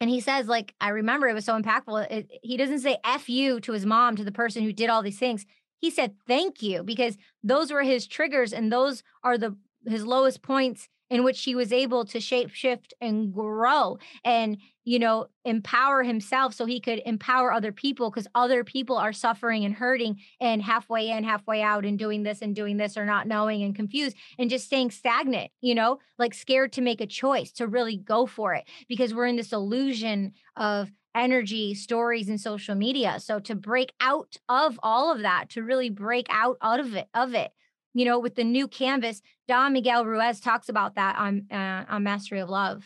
[0.00, 2.08] and he says, like, I remember it was so impactful.
[2.08, 5.02] It, he doesn't say F you to his mom, to the person who did all
[5.02, 5.44] these things.
[5.80, 10.42] He said, thank you, because those were his triggers and those are the his lowest
[10.42, 16.02] points in which he was able to shape shift and grow and you know empower
[16.02, 20.62] himself so he could empower other people because other people are suffering and hurting and
[20.62, 24.16] halfway in halfway out and doing this and doing this or not knowing and confused
[24.38, 28.26] and just staying stagnant you know like scared to make a choice to really go
[28.26, 33.18] for it because we're in this illusion of energy stories and social media.
[33.18, 37.08] So to break out of all of that to really break out out of it
[37.14, 37.50] of it
[37.98, 42.04] you know, with the new canvas, Don Miguel Ruiz talks about that on uh, on
[42.04, 42.84] Mastery of Love,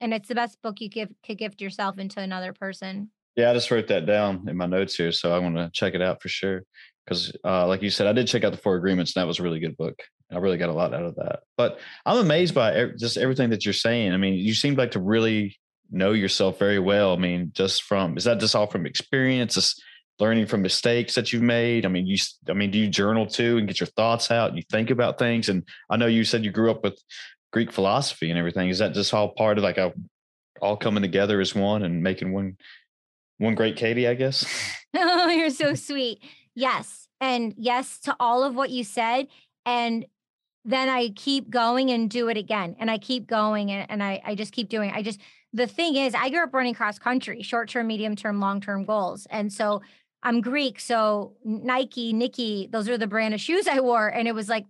[0.00, 3.10] and it's the best book you give could gift yourself into another person.
[3.36, 5.94] Yeah, I just wrote that down in my notes here, so I want to check
[5.94, 6.62] it out for sure.
[7.04, 9.38] Because, uh, like you said, I did check out the Four Agreements, and that was
[9.38, 10.00] a really good book.
[10.32, 11.40] I really got a lot out of that.
[11.58, 14.14] But I'm amazed by just everything that you're saying.
[14.14, 15.58] I mean, you seem like to really
[15.90, 17.12] know yourself very well.
[17.12, 19.56] I mean, just from is that just all from experience?
[19.56, 19.82] Just
[20.18, 21.84] learning from mistakes that you've made?
[21.84, 22.16] I mean, you,
[22.48, 25.18] I mean, do you journal too and get your thoughts out and you think about
[25.18, 25.48] things?
[25.48, 27.00] And I know you said you grew up with
[27.52, 28.68] Greek philosophy and everything.
[28.68, 29.92] Is that just all part of like a,
[30.60, 32.56] all coming together as one and making one,
[33.38, 34.46] one great Katie, I guess?
[34.96, 36.22] oh, you're so sweet.
[36.54, 37.08] Yes.
[37.20, 39.26] And yes to all of what you said.
[39.66, 40.06] And
[40.64, 42.76] then I keep going and do it again.
[42.78, 44.96] And I keep going and, and I, I just keep doing it.
[44.96, 45.20] I just,
[45.52, 48.84] the thing is, I grew up running cross country, short term, medium term, long term
[48.84, 49.26] goals.
[49.30, 49.82] And so
[50.24, 54.08] I'm Greek, so Nike, Nikki, those are the brand of shoes I wore.
[54.08, 54.64] And it was like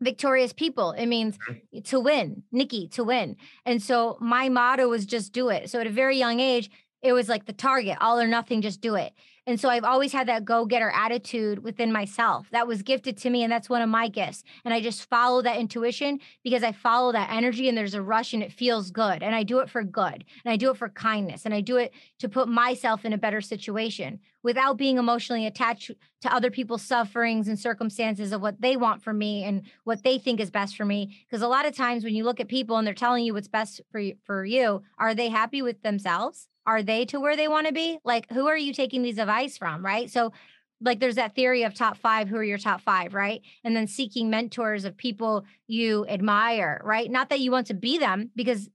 [0.00, 0.92] victorious people.
[0.92, 1.80] It means mm-hmm.
[1.80, 3.36] to win, Nikki, to win.
[3.64, 5.68] And so my motto was just do it.
[5.70, 6.70] So at a very young age,
[7.02, 9.12] it was like the target, all or nothing, just do it.
[9.48, 12.48] And so I've always had that go getter attitude within myself.
[12.50, 14.42] That was gifted to me, and that's one of my gifts.
[14.64, 18.34] And I just follow that intuition because I follow that energy, and there's a rush,
[18.34, 19.22] and it feels good.
[19.22, 21.76] And I do it for good, and I do it for kindness, and I do
[21.76, 25.90] it to put myself in a better situation without being emotionally attached
[26.22, 30.16] to other people's sufferings and circumstances of what they want for me and what they
[30.18, 31.18] think is best for me.
[31.28, 33.48] Because a lot of times when you look at people and they're telling you what's
[33.48, 36.48] best for you, for you, are they happy with themselves?
[36.66, 37.98] are they to where they want to be?
[38.04, 39.84] Like, who are you taking these advice from?
[39.84, 40.10] Right.
[40.10, 40.32] So,
[40.80, 42.28] like, there's that theory of top five.
[42.28, 43.14] Who are your top five?
[43.14, 43.40] Right.
[43.64, 46.82] And then seeking mentors of people you admire.
[46.84, 47.10] Right.
[47.10, 48.68] Not that you want to be them because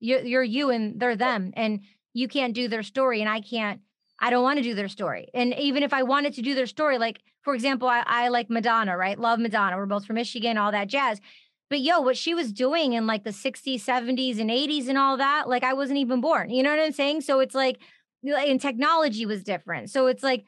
[0.00, 1.52] you're, you're you and they're them.
[1.54, 1.80] And
[2.14, 3.20] you can't do their story.
[3.20, 3.80] And I can't,
[4.18, 5.28] I don't want to do their story.
[5.34, 8.48] And even if I wanted to do their story, like, for example, I, I like
[8.48, 9.18] Madonna, right?
[9.18, 9.76] Love Madonna.
[9.76, 11.20] We're both from Michigan, all that jazz.
[11.68, 15.16] But yo, what she was doing in like the 60s, 70s, and 80s and all
[15.16, 16.50] that, like I wasn't even born.
[16.50, 17.22] You know what I'm saying?
[17.22, 17.78] So it's like,
[18.22, 19.90] and technology was different.
[19.90, 20.44] So it's like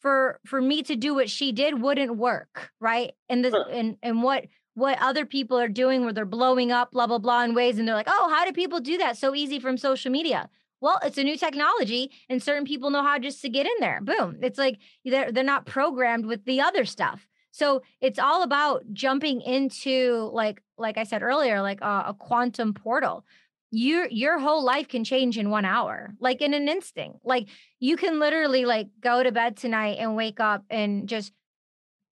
[0.00, 3.12] for for me to do what she did wouldn't work, right?
[3.28, 3.64] And the huh.
[3.70, 7.44] and and what what other people are doing where they're blowing up, blah blah blah,
[7.44, 10.10] in ways, and they're like, oh, how do people do that so easy from social
[10.10, 10.48] media?
[10.84, 14.00] Well, it's a new technology, and certain people know how just to get in there.
[14.02, 14.36] Boom!
[14.42, 17.26] It's like they're they're not programmed with the other stuff.
[17.52, 22.74] So it's all about jumping into like like I said earlier, like a, a quantum
[22.74, 23.24] portal.
[23.70, 27.16] Your your whole life can change in one hour, like in an instant.
[27.24, 27.48] Like
[27.80, 31.32] you can literally like go to bed tonight and wake up and just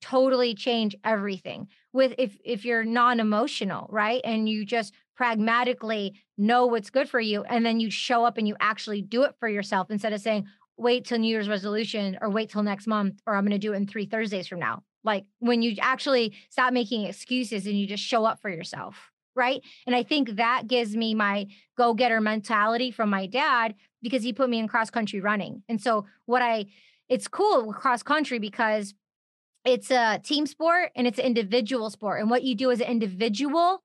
[0.01, 6.90] totally change everything with if if you're non-emotional right and you just pragmatically know what's
[6.90, 9.90] good for you and then you show up and you actually do it for yourself
[9.90, 10.46] instead of saying
[10.77, 13.73] wait till new year's resolution or wait till next month or i'm going to do
[13.73, 17.87] it in three thursdays from now like when you actually stop making excuses and you
[17.87, 19.10] just show up for yourself.
[19.35, 19.62] Right.
[19.87, 21.46] And I think that gives me my
[21.79, 25.62] go getter mentality from my dad because he put me in cross country running.
[25.70, 26.66] And so, what I,
[27.08, 28.92] it's cool with cross country because
[29.64, 32.20] it's a team sport and it's an individual sport.
[32.20, 33.83] And what you do as an individual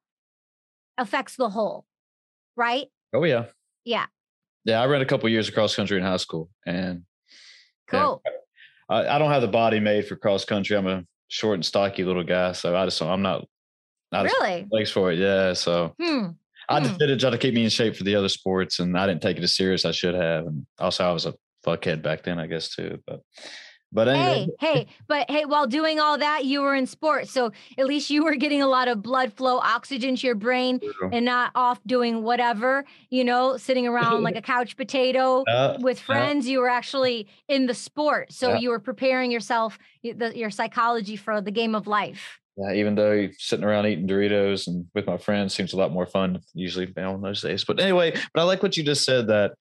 [0.98, 1.86] affects the whole.
[2.56, 2.88] Right.
[3.14, 3.46] Oh, yeah.
[3.86, 4.06] Yeah.
[4.66, 4.82] Yeah.
[4.82, 7.04] I ran a couple years across country in high school and
[7.90, 8.22] cool.
[8.26, 8.32] Yeah,
[8.90, 10.76] I, I don't have the body made for cross country.
[10.76, 13.46] I'm a short and stocky little guy, so I just I'm not.
[14.12, 15.54] not really legs for it, yeah.
[15.54, 16.28] So hmm.
[16.70, 18.98] I just did it try to keep me in shape for the other sports, and
[18.98, 20.46] I didn't take it as serious I should have.
[20.46, 21.34] And also, I was a
[21.66, 23.00] fuckhead back then, I guess too.
[23.06, 23.22] But
[23.92, 24.48] but anyway.
[24.60, 28.10] hey, hey, but hey, while doing all that, you were in sports, so at least
[28.10, 30.80] you were getting a lot of blood flow, oxygen to your brain,
[31.12, 36.00] and not off doing whatever, you know, sitting around like a couch potato uh, with
[36.00, 36.46] friends.
[36.46, 41.16] Uh, you were actually in the sport, so you were preparing yourself, the, your psychology
[41.16, 42.40] for the game of life.
[42.58, 46.08] Yeah, even though sitting around eating Doritos and with my friends seems a lot more
[46.08, 47.64] fun usually on those days.
[47.64, 49.52] But anyway, but I like what you just said that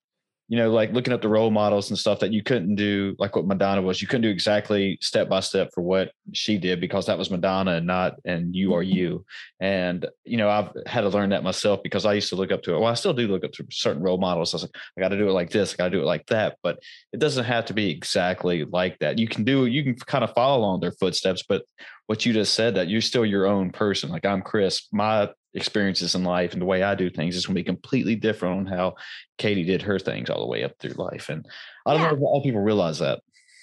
[0.49, 3.35] you know, like looking up the role models and stuff that you couldn't do, like
[3.35, 7.05] what Madonna was, you couldn't do exactly step by step for what she did because
[7.05, 9.25] that was Madonna and not, and you are you.
[9.61, 9.65] Mm-hmm.
[9.65, 12.63] And, you know, I've had to learn that myself because I used to look up
[12.63, 12.79] to it.
[12.79, 14.53] Well, I still do look up to certain role models.
[14.53, 16.05] I was like, I got to do it like this, I got to do it
[16.05, 16.57] like that.
[16.63, 16.79] But
[17.11, 19.19] it doesn't have to be exactly like that.
[19.19, 21.63] You can do, you can kind of follow along their footsteps, but
[22.05, 24.09] what you just said that you're still your own person.
[24.09, 27.55] Like I'm Chris, my experiences in life and the way I do things is going
[27.55, 28.95] to be completely different on how
[29.37, 31.27] Katie did her things all the way up through life.
[31.29, 31.45] And
[31.85, 32.09] I don't yeah.
[32.11, 33.19] know if all people realize that.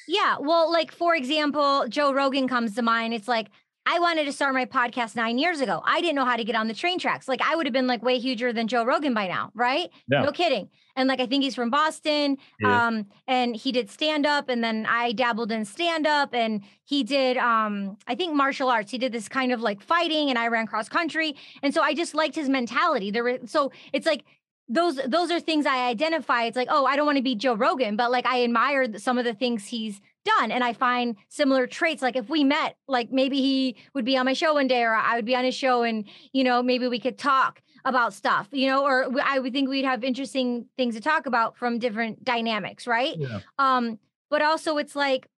[0.07, 0.37] Yeah.
[0.39, 3.15] Well, like for example, Joe Rogan comes to mind.
[3.15, 3.49] It's like
[3.87, 5.83] I wanted to start my podcast nine years ago.
[5.85, 7.29] I didn't know how to get on the train tracks.
[7.29, 9.91] Like I would have been like way huger than Joe Rogan by now, right?
[10.09, 10.23] Yeah.
[10.23, 10.71] No kidding.
[10.97, 12.39] And like I think he's from Boston.
[12.61, 12.87] Yeah.
[12.87, 17.05] Um, and he did stand up, and then I dabbled in stand up, and he
[17.05, 18.91] did um, I think martial arts.
[18.91, 21.37] He did this kind of like fighting, and I ran cross country.
[21.63, 23.11] And so I just liked his mentality.
[23.11, 24.25] There were so it's like
[24.69, 26.45] those those are things I identify.
[26.45, 29.19] It's like, oh, I don't want to be Joe Rogan, but like I admire some
[29.19, 30.51] of the things he's done.
[30.51, 32.03] And I find similar traits.
[32.03, 34.95] Like if we met, like maybe he would be on my show one day or
[34.95, 38.49] I would be on his show and, you know, maybe we could talk about stuff,
[38.51, 42.25] you know, or I would think we'd have interesting things to talk about from different
[42.25, 42.87] dynamics.
[42.87, 43.17] Right.
[43.17, 43.41] Yeah.
[43.59, 43.99] Um,
[44.31, 45.29] but also it's like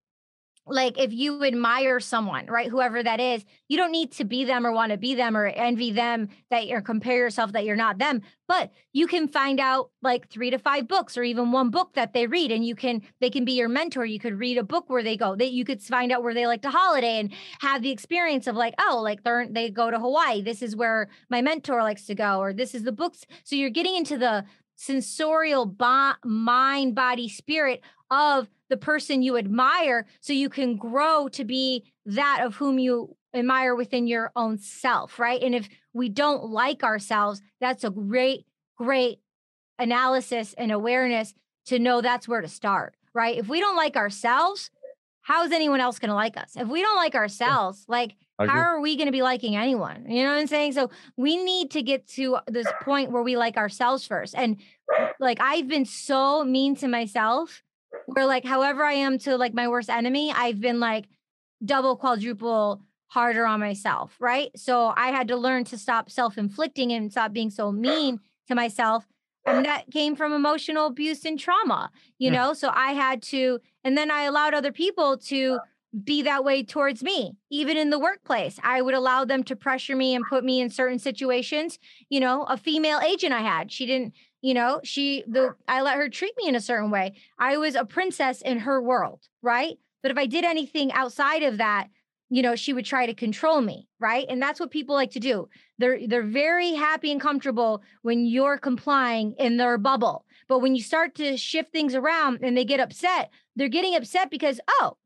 [0.67, 4.67] like if you admire someone right whoever that is you don't need to be them
[4.67, 7.99] or want to be them or envy them that or compare yourself that you're not
[7.99, 11.95] them but you can find out like three to five books or even one book
[11.95, 14.05] that they read and you can they can be your mentor.
[14.05, 16.47] You could read a book where they go that you could find out where they
[16.47, 19.99] like to holiday and have the experience of like oh like they're they go to
[19.99, 20.43] hawaii.
[20.43, 23.27] This is where my mentor likes to go or this is the books.
[23.45, 24.45] So you're getting into the
[24.77, 31.45] sensorial bo- mind body spirit of the person you admire so you can grow to
[31.45, 35.43] be that of whom you admire within your own self, right?
[35.43, 38.47] And if we don't like ourselves, that's a great,
[38.77, 39.21] great
[39.79, 41.35] analysis and awareness
[41.67, 43.37] to know that's where to start, right?
[43.37, 44.71] If we don't like ourselves,
[45.23, 46.53] how is anyone else going to like us?
[46.57, 50.07] If we don't like ourselves, like, how are we going to be liking anyone?
[50.09, 50.73] You know what I'm saying?
[50.75, 54.35] So we need to get to this point where we like ourselves first.
[54.37, 54.59] And
[55.19, 57.63] like, I've been so mean to myself
[58.07, 61.07] where like however I am to like my worst enemy, I've been like
[61.65, 64.51] double, quadruple harder on myself, right?
[64.57, 69.07] So I had to learn to stop self-inflicting and stop being so mean to myself.
[69.47, 72.53] And that came from emotional abuse and trauma, you know?
[72.53, 75.61] So I had to, and then I allowed other people to
[76.05, 78.59] be that way towards me, even in the workplace.
[78.65, 81.79] I would allow them to pressure me and put me in certain situations.
[82.11, 84.15] You know, a female agent I had, she didn't,
[84.47, 87.15] you know she the i let her treat me in a certain way.
[87.39, 89.77] I was a princess in her world right?
[90.03, 91.89] But if i did anything outside of that
[92.29, 94.27] you know she would try to control me right?
[94.29, 95.49] And that's what people like to do.
[95.79, 100.25] They're they're very happy and comfortable when you're complying in their bubble.
[100.49, 104.31] But when you start to shift things around and they get upset they're getting upset
[104.31, 104.97] because oh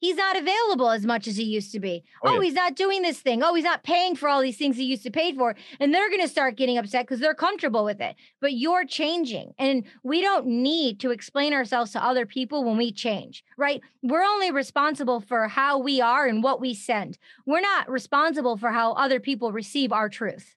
[0.00, 2.02] he's not available as much as he used to be.
[2.24, 2.42] Oh, oh yeah.
[2.42, 3.42] he's not doing this thing.
[3.42, 5.54] Oh, he's not paying for all these things he used to pay for.
[5.78, 8.16] And they're going to start getting upset because they're comfortable with it.
[8.40, 9.52] But you're changing.
[9.58, 13.80] And we don't need to explain ourselves to other people when we change, right?
[14.02, 17.18] We're only responsible for how we are and what we send.
[17.46, 20.56] We're not responsible for how other people receive our truth.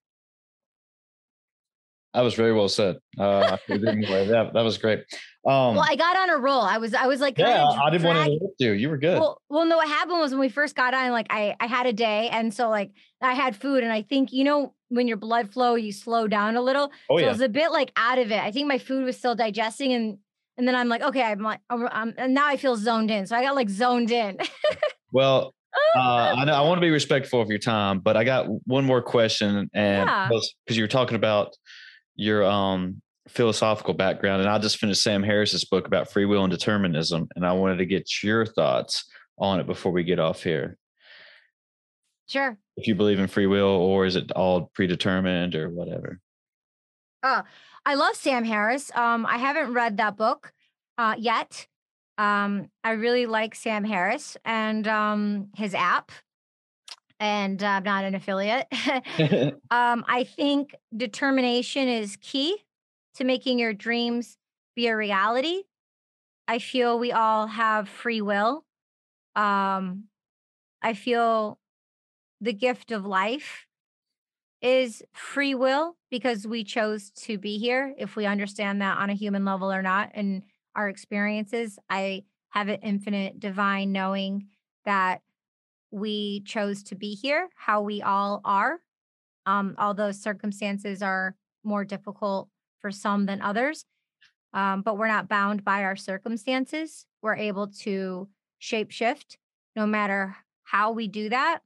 [2.14, 2.98] That was very well said.
[3.18, 5.00] Uh, that, that was great.
[5.46, 6.62] Um, well, I got on a roll.
[6.62, 8.72] I was, I was like, yeah, I didn't want to interrupt you.
[8.72, 9.20] You were good.
[9.20, 11.86] Well, well, no, what happened was when we first got on, like I, I had
[11.86, 12.92] a day, and so like
[13.22, 16.56] I had food, and I think you know when your blood flow, you slow down
[16.56, 16.92] a little.
[17.10, 17.28] Oh so yeah.
[17.28, 18.40] I was a bit like out of it.
[18.40, 20.18] I think my food was still digesting, and
[20.58, 23.26] and then I'm like, okay, I'm like, I'm, and now I feel zoned in.
[23.26, 24.38] So I got like zoned in.
[25.12, 25.54] well,
[25.96, 28.86] uh, I know I want to be respectful of your time, but I got one
[28.86, 30.76] more question, and because yeah.
[30.76, 31.56] you were talking about
[32.16, 36.52] your um philosophical background, and I just finished Sam Harris's book about free will and
[36.52, 39.06] determinism, and I wanted to get your thoughts
[39.38, 40.78] on it before we get off here.
[42.28, 42.58] Sure.
[42.78, 46.20] If you believe in free will, or is it all predetermined, or whatever?
[47.24, 47.44] Oh,
[47.86, 48.92] I love Sam Harris.
[48.96, 50.54] Um, I haven't read that book
[50.98, 51.68] uh, yet.
[52.18, 56.12] Um, I really like Sam Harris and um, his app,
[57.24, 58.68] and uh, I'm not an affiliate.
[59.72, 62.58] um, I think determination is key
[63.16, 64.38] to making your dreams
[64.76, 65.64] be a reality.
[66.50, 68.66] I feel we all have free will.
[69.38, 70.10] Um,
[70.82, 71.60] I feel
[72.42, 73.68] the gift of life
[74.62, 77.96] is free will because we chose to be here.
[77.98, 80.44] If we understand that on a human level or not, and
[80.76, 84.48] our experiences, I have an infinite divine knowing
[84.84, 85.22] that
[85.94, 88.80] we chose to be here, how we all are.
[89.46, 93.86] Um, although circumstances are more difficult for some than others,
[94.54, 97.06] um, but we're not bound by our circumstances.
[97.22, 98.28] We're able to
[98.60, 99.38] shape shift
[99.76, 101.60] no matter how we do that.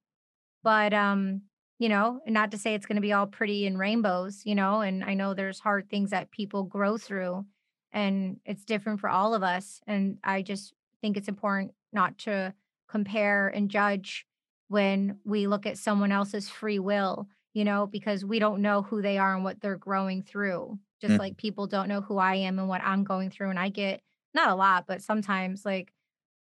[0.63, 1.43] But um,
[1.79, 4.81] you know, not to say it's going to be all pretty and rainbows, you know,
[4.81, 7.45] and I know there's hard things that people grow through
[7.93, 9.79] and it's different for all of us.
[9.87, 12.53] And I just think it's important not to
[12.87, 14.25] compare and judge
[14.67, 19.01] when we look at someone else's free will, you know, because we don't know who
[19.01, 20.77] they are and what they're growing through.
[21.01, 21.19] Just mm.
[21.19, 23.49] like people don't know who I am and what I'm going through.
[23.49, 24.01] And I get
[24.33, 25.93] not a lot, but sometimes like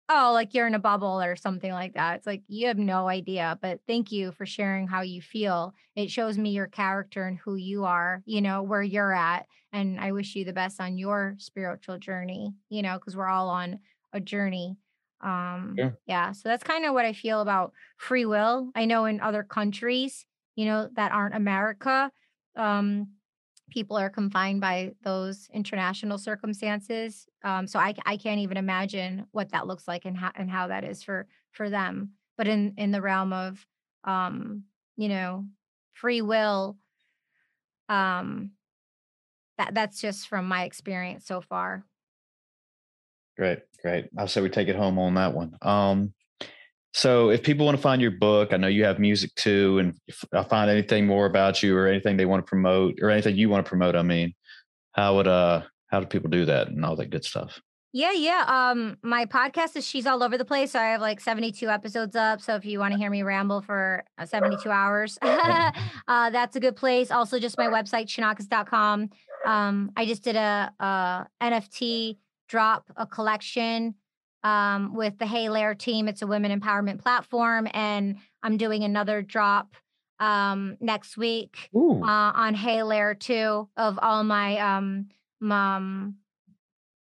[0.08, 2.16] oh, like you're in a bubble or something like that.
[2.16, 5.74] It's like you have no idea, but thank you for sharing how you feel.
[5.96, 9.46] It shows me your character and who you are, you know, where you're at.
[9.72, 13.48] And I wish you the best on your spiritual journey, you know, because we're all
[13.48, 13.78] on
[14.12, 14.76] a journey.
[15.22, 15.90] Um, yeah.
[16.06, 16.32] yeah.
[16.32, 18.70] So that's kind of what I feel about free will.
[18.74, 22.10] I know in other countries, you know, that aren't America,
[22.56, 23.08] um,
[23.70, 27.26] people are confined by those international circumstances.
[27.42, 30.68] Um, so I, I can't even imagine what that looks like and how and how
[30.68, 32.12] that is for for them.
[32.36, 33.66] But in in the realm of
[34.04, 34.64] um,
[34.96, 35.46] you know
[35.94, 36.76] free will,
[37.88, 38.52] um,
[39.58, 41.84] that that's just from my experience so far.
[43.36, 44.08] Great, great.
[44.16, 45.56] I say we take it home on that one.
[45.62, 46.12] Um,
[46.94, 49.94] so if people want to find your book, I know you have music too, and
[50.06, 53.36] if I find anything more about you or anything they want to promote or anything
[53.36, 54.34] you want to promote, I mean,
[54.92, 57.60] how would uh how do people do that and all that good stuff?
[57.94, 58.44] Yeah, yeah.
[58.48, 60.72] Um, my podcast is She's All Over the Place.
[60.72, 62.40] So I have like 72 episodes up.
[62.40, 66.60] So if you want to hear me ramble for uh, 72 hours, uh, that's a
[66.60, 67.10] good place.
[67.10, 69.10] Also, just my website, chinakas.com.
[69.44, 72.16] Um, I just did a, a NFT
[72.52, 73.94] drop, a collection
[74.44, 76.06] um, with the Hey Lair team.
[76.06, 79.74] It's a women empowerment platform, and I'm doing another drop
[80.20, 85.08] um, next week uh, on Hey Lair too of all my um,
[85.50, 86.16] um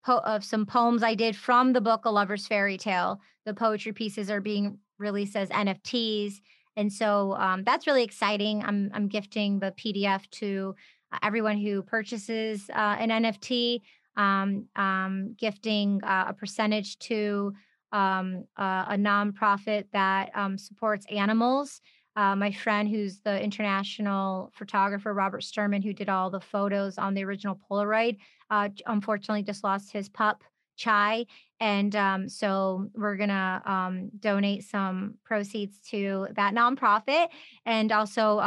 [0.07, 3.21] po- of some poems I did from the book A Lover's Fairy Tale.
[3.45, 6.35] The poetry pieces are being released as NFTs,
[6.77, 8.63] and so um, that's really exciting.
[8.63, 10.77] I'm I'm gifting the PDF to
[11.13, 13.81] uh, everyone who purchases uh, an NFT
[14.21, 17.55] um, um, gifting uh, a percentage to
[17.93, 21.81] um, uh, a nonprofit that um, supports animals.
[22.17, 27.15] Uh, my friend, who's the international photographer, Robert Sturman, who did all the photos on
[27.15, 28.19] the original Polaroid,
[28.51, 30.45] uh, unfortunately just lost his pup,
[30.77, 31.25] Chai.
[31.59, 37.29] And um, so we're to um, donate some proceeds to that nonprofit.
[37.65, 38.39] And also,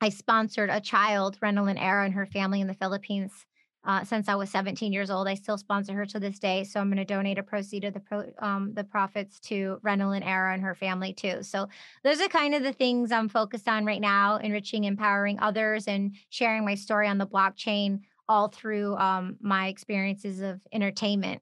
[0.00, 3.32] I sponsored a child, Renalyn Era, and her family in the Philippines
[3.84, 5.28] uh, since I was 17 years old.
[5.28, 6.64] I still sponsor her to this day.
[6.64, 10.26] So I'm going to donate a proceed of the pro, um, the profits to Renalyn
[10.26, 11.42] Era and her family too.
[11.42, 11.68] So
[12.02, 16.14] those are kind of the things I'm focused on right now, enriching, empowering others, and
[16.30, 21.40] sharing my story on the blockchain all through um, my experiences of entertainment.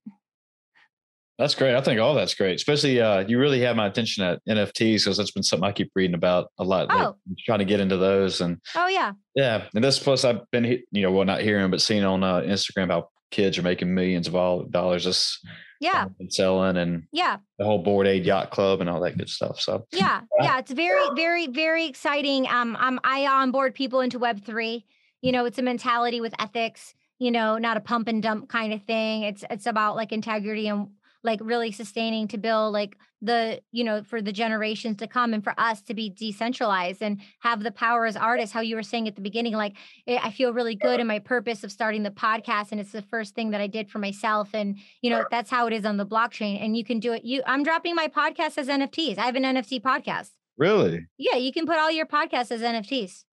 [1.39, 1.75] That's great.
[1.75, 2.55] I think all that's great.
[2.55, 5.91] Especially, uh, you really have my attention at NFTs because that's been something I keep
[5.95, 6.87] reading about a lot.
[6.91, 6.97] Oh.
[6.97, 7.15] Like,
[7.45, 9.67] trying to get into those and oh yeah, yeah.
[9.75, 12.91] And this plus I've been you know well not hearing but seeing on uh, Instagram
[12.91, 15.47] how kids are making millions of all dollars just
[15.81, 19.29] yeah and selling and yeah the whole Bored Ape Yacht Club and all that good
[19.29, 19.61] stuff.
[19.61, 22.49] So yeah, yeah, it's very very very exciting.
[22.49, 24.87] Um, I'm I onboard people into Web three.
[25.21, 28.75] You know, it's a mentality with ethics you know not a pump and dump kind
[28.75, 30.89] of thing it's it's about like integrity and
[31.23, 35.43] like really sustaining to build like the you know for the generations to come and
[35.43, 39.09] for us to be decentralized and have the power as artists how you were saying
[39.09, 42.11] at the beginning like eh, i feel really good in my purpose of starting the
[42.11, 45.51] podcast and it's the first thing that i did for myself and you know that's
[45.51, 48.07] how it is on the blockchain and you can do it you i'm dropping my
[48.09, 50.31] podcast as nfts i have an nft podcast.
[50.59, 51.07] Really?
[51.19, 53.25] Yeah you can put all your podcasts as nfts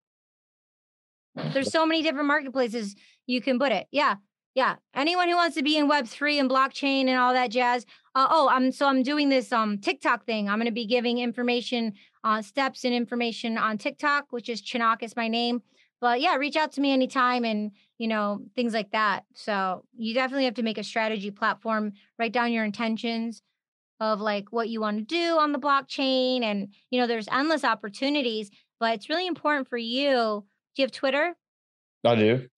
[1.53, 2.95] there's so many different marketplaces
[3.27, 4.15] you can put it yeah
[4.55, 7.85] yeah anyone who wants to be in web 3 and blockchain and all that jazz
[8.15, 11.19] uh, oh i'm so i'm doing this um tiktok thing i'm going to be giving
[11.19, 11.93] information
[12.23, 15.61] uh, steps and information on tiktok which is chinak is my name
[15.99, 17.71] but yeah reach out to me anytime and
[18.03, 19.23] you know, things like that.
[19.33, 23.41] So you definitely have to make a strategy platform, write down your intentions
[24.01, 26.43] of like what you want to do on the blockchain.
[26.43, 30.43] And, you know, there's endless opportunities, but it's really important for you.
[30.75, 31.35] Do you have Twitter?
[32.03, 32.49] I do.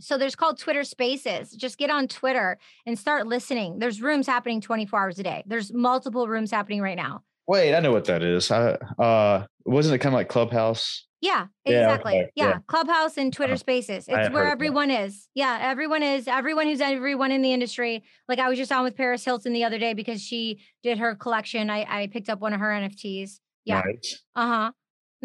[0.00, 1.52] So there's called Twitter Spaces.
[1.52, 3.78] Just get on Twitter and start listening.
[3.78, 5.42] There's rooms happening 24 hours a day.
[5.46, 7.22] There's multiple rooms happening right now.
[7.46, 8.50] Wait, I know what that is.
[8.50, 11.06] I, uh, wasn't it kind of like Clubhouse?
[11.20, 12.14] Yeah, exactly.
[12.14, 12.30] Yeah, okay.
[12.34, 12.48] yeah.
[12.48, 12.58] yeah.
[12.66, 14.06] Clubhouse and Twitter uh, Spaces.
[14.08, 15.04] It's where everyone that.
[15.04, 15.28] is.
[15.34, 16.26] Yeah, everyone is.
[16.26, 18.04] Everyone who's everyone in the industry.
[18.26, 21.14] Like I was just on with Paris Hilton the other day because she did her
[21.14, 21.68] collection.
[21.68, 23.40] I I picked up one of her NFTs.
[23.66, 23.80] Yeah.
[23.80, 24.06] Right.
[24.34, 24.70] Uh huh.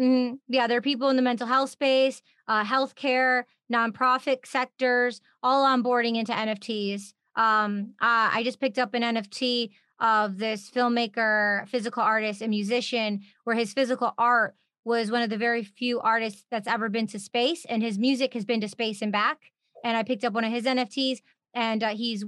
[0.00, 0.34] Mm-hmm.
[0.48, 6.16] Yeah, there are people in the mental health space, uh, healthcare, nonprofit sectors, all onboarding
[6.16, 7.12] into NFTs.
[7.34, 13.20] Um, uh, I just picked up an NFT of this filmmaker, physical artist, and musician,
[13.44, 17.18] where his physical art was one of the very few artists that's ever been to
[17.18, 19.38] space, and his music has been to space and back.
[19.82, 21.20] And I picked up one of his NFTs,
[21.54, 22.24] and uh, he's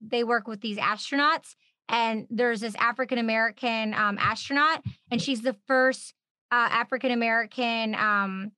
[0.00, 1.56] they work with these astronauts,
[1.88, 6.14] and there's this African American um, astronaut, and she's the first
[6.50, 8.52] uh, African American um,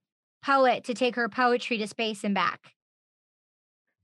[0.44, 2.72] poet to take her poetry to space and back.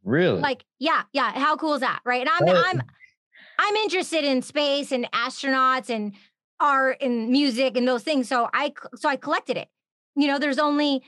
[0.05, 0.41] Really?
[0.41, 1.33] Like, yeah, yeah.
[1.33, 2.21] How cool is that, right?
[2.21, 2.83] And I'm, I'm,
[3.59, 6.15] I'm interested in space and astronauts and
[6.61, 8.29] art and music and those things.
[8.29, 9.69] So I, so I collected it.
[10.15, 11.03] You know, there's only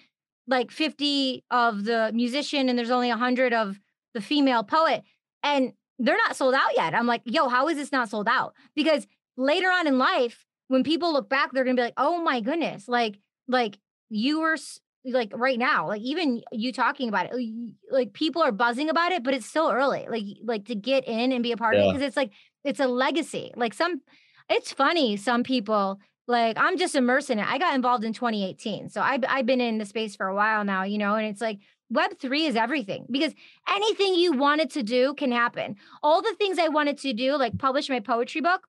[0.49, 3.79] like 50 of the musician and there's only 100 of
[4.15, 5.03] the female poet,
[5.43, 6.95] and they're not sold out yet.
[6.95, 8.55] I'm like, yo, how is this not sold out?
[8.75, 9.07] Because
[9.37, 12.89] later on in life, when people look back, they're gonna be like, oh my goodness,
[12.89, 14.57] like, like you were
[15.05, 19.25] like right now, like even you talking about it, like people are buzzing about it,
[19.25, 20.07] but it's still early.
[20.09, 21.83] Like, like to get in and be a part yeah.
[21.83, 22.31] of it because it's like
[22.65, 23.53] it's a legacy.
[23.57, 24.03] Like some,
[24.49, 25.17] it's funny.
[25.17, 27.47] Some people like I'm just immersed in it.
[27.47, 30.65] I got involved in 2018, so I've I've been in the space for a while
[30.65, 31.59] now, you know, and it's like
[31.91, 33.33] Web three is everything because
[33.67, 35.77] anything you wanted to do can happen.
[36.03, 38.69] All the things I wanted to do, like publish my poetry book,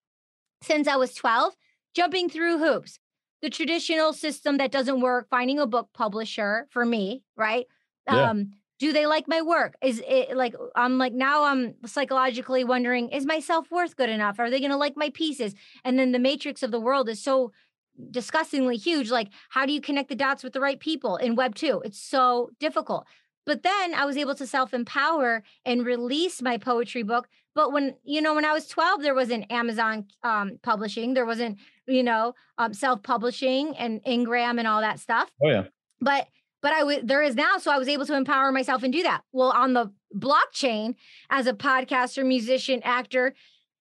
[0.61, 1.53] since I was 12
[1.95, 2.99] jumping through hoops.
[3.41, 7.67] The traditional system that doesn't work, finding a book publisher for me, right?
[8.07, 8.29] Yeah.
[8.29, 9.75] Um, do they like my work?
[9.81, 14.39] Is it like I'm like now I'm psychologically wondering, is my self-worth good enough?
[14.39, 15.53] Are they gonna like my pieces?
[15.83, 17.51] And then the matrix of the world is so
[18.09, 19.11] disgustingly huge.
[19.11, 21.81] Like, how do you connect the dots with the right people in Web 2?
[21.83, 23.05] It's so difficult.
[23.45, 27.27] But then I was able to self empower and release my poetry book.
[27.55, 31.57] But when, you know, when I was 12, there wasn't Amazon um, publishing, there wasn't,
[31.87, 35.31] you know, um, self publishing and Ingram and all that stuff.
[35.43, 35.63] Oh, yeah.
[35.99, 36.27] But,
[36.61, 37.57] but I was there is now.
[37.57, 39.23] So I was able to empower myself and do that.
[39.31, 40.95] Well, on the blockchain,
[41.29, 43.33] as a podcaster, musician, actor,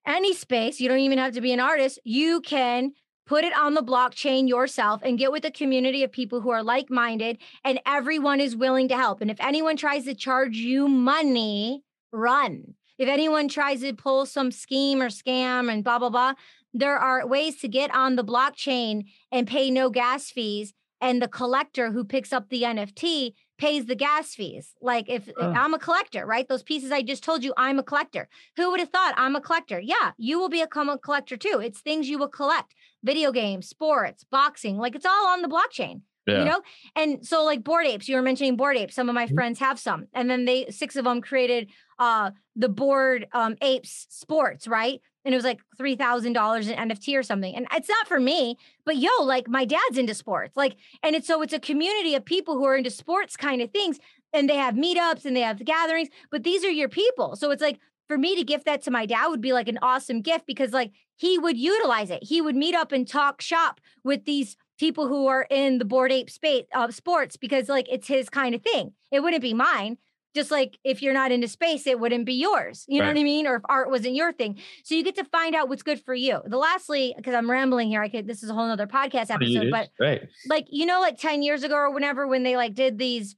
[0.07, 2.93] any space, you don't even have to be an artist, you can
[3.29, 6.63] put it on the blockchain yourself and get with a community of people who are
[6.63, 9.21] like minded and everyone is willing to help.
[9.21, 12.75] And if anyone tries to charge you money, run.
[12.97, 16.33] If anyone tries to pull some scheme or scam and blah, blah, blah,
[16.73, 20.73] there are ways to get on the blockchain and pay no gas fees.
[21.01, 24.75] And the collector who picks up the NFT pays the gas fees.
[24.81, 25.51] Like if, oh.
[25.51, 26.49] I'm a collector, right?
[26.49, 28.29] Those pieces I just told you, I'm a collector.
[28.57, 29.81] Who would have thought I'm a collector?
[29.81, 31.61] Yeah, you will become a collector too.
[31.63, 36.03] It's things you will collect video games, sports, boxing, like it's all on the blockchain.
[36.29, 36.39] Yeah.
[36.41, 36.61] You know,
[36.95, 38.95] and so like Bored Apes, you were mentioning Bored Apes.
[38.95, 39.35] Some of my mm-hmm.
[39.35, 44.07] friends have some, and then they six of them created uh the Bored um, Apes
[44.11, 45.01] Sports, right?
[45.25, 47.55] And it was like three thousand dollars in NFT or something.
[47.55, 51.27] And it's not for me, but yo, like my dad's into sports, like, and it's
[51.27, 53.99] so it's a community of people who are into sports kind of things,
[54.33, 56.09] and they have meetups and they have gatherings.
[56.31, 59.07] But these are your people, so it's like for me to gift that to my
[59.07, 62.23] dad would be like an awesome gift because like he would utilize it.
[62.23, 66.13] He would meet up and talk shop with these people who are in the Bored
[66.13, 68.93] Ape space of uh, sports because like it's his kind of thing.
[69.11, 69.99] It wouldn't be mine.
[70.35, 72.85] Just like if you're not into space, it wouldn't be yours.
[72.87, 73.47] You know what I mean?
[73.47, 74.59] Or if art wasn't your thing.
[74.85, 76.41] So you get to find out what's good for you.
[76.47, 79.71] The lastly, because I'm rambling here, I could this is a whole other podcast episode,
[79.71, 80.29] but right.
[80.47, 83.37] like you know, like 10 years ago or whenever when they like did these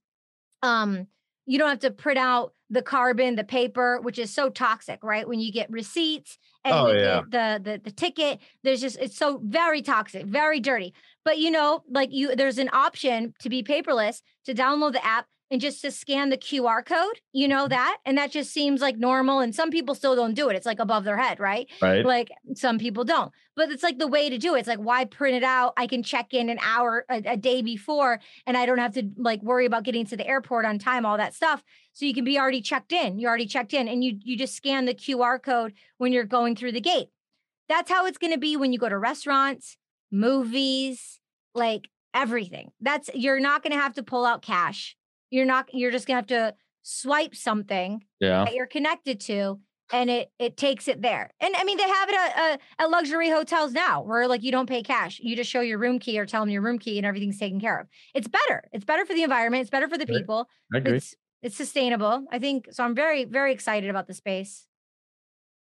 [0.62, 1.06] um
[1.50, 5.26] you don't have to print out the carbon, the paper, which is so toxic, right?
[5.26, 7.22] When you get receipts and oh, yeah.
[7.28, 10.94] the, the the ticket, there's just it's so very toxic, very dirty.
[11.24, 15.26] But you know, like you there's an option to be paperless to download the app
[15.50, 17.70] and just to scan the QR code, you know mm-hmm.
[17.70, 17.98] that?
[18.06, 19.40] And that just seems like normal.
[19.40, 20.56] And some people still don't do it.
[20.56, 21.68] It's like above their head, right?
[21.82, 22.04] Right.
[22.04, 23.32] Like some people don't.
[23.56, 24.60] But it's like the way to do it.
[24.60, 25.72] It's like, why print it out?
[25.76, 29.10] I can check in an hour, a, a day before, and I don't have to
[29.16, 31.64] like worry about getting to the airport on time, all that stuff.
[31.92, 33.18] So you can be already checked in.
[33.18, 36.54] You're already checked in and you you just scan the QR code when you're going
[36.54, 37.08] through the gate.
[37.68, 39.76] That's how it's going to be when you go to restaurants,
[40.10, 41.20] movies,
[41.54, 42.70] like everything.
[42.80, 44.96] That's you're not going to have to pull out cash
[45.30, 48.44] you're not you're just gonna have to swipe something yeah.
[48.44, 49.60] that you're connected to
[49.92, 51.30] and it it takes it there.
[51.40, 54.52] And I mean, they have it at, at, at, luxury hotels now, where like you
[54.52, 56.96] don't pay cash, you just show your room key or tell them your room key,
[56.96, 57.86] and everything's taken care of.
[58.14, 58.68] It's better.
[58.72, 59.62] It's better for the environment.
[59.62, 60.48] It's better for the people.
[60.74, 60.96] I agree.
[60.96, 62.24] It's it's sustainable.
[62.30, 62.84] I think so.
[62.84, 64.66] I'm very very excited about the space.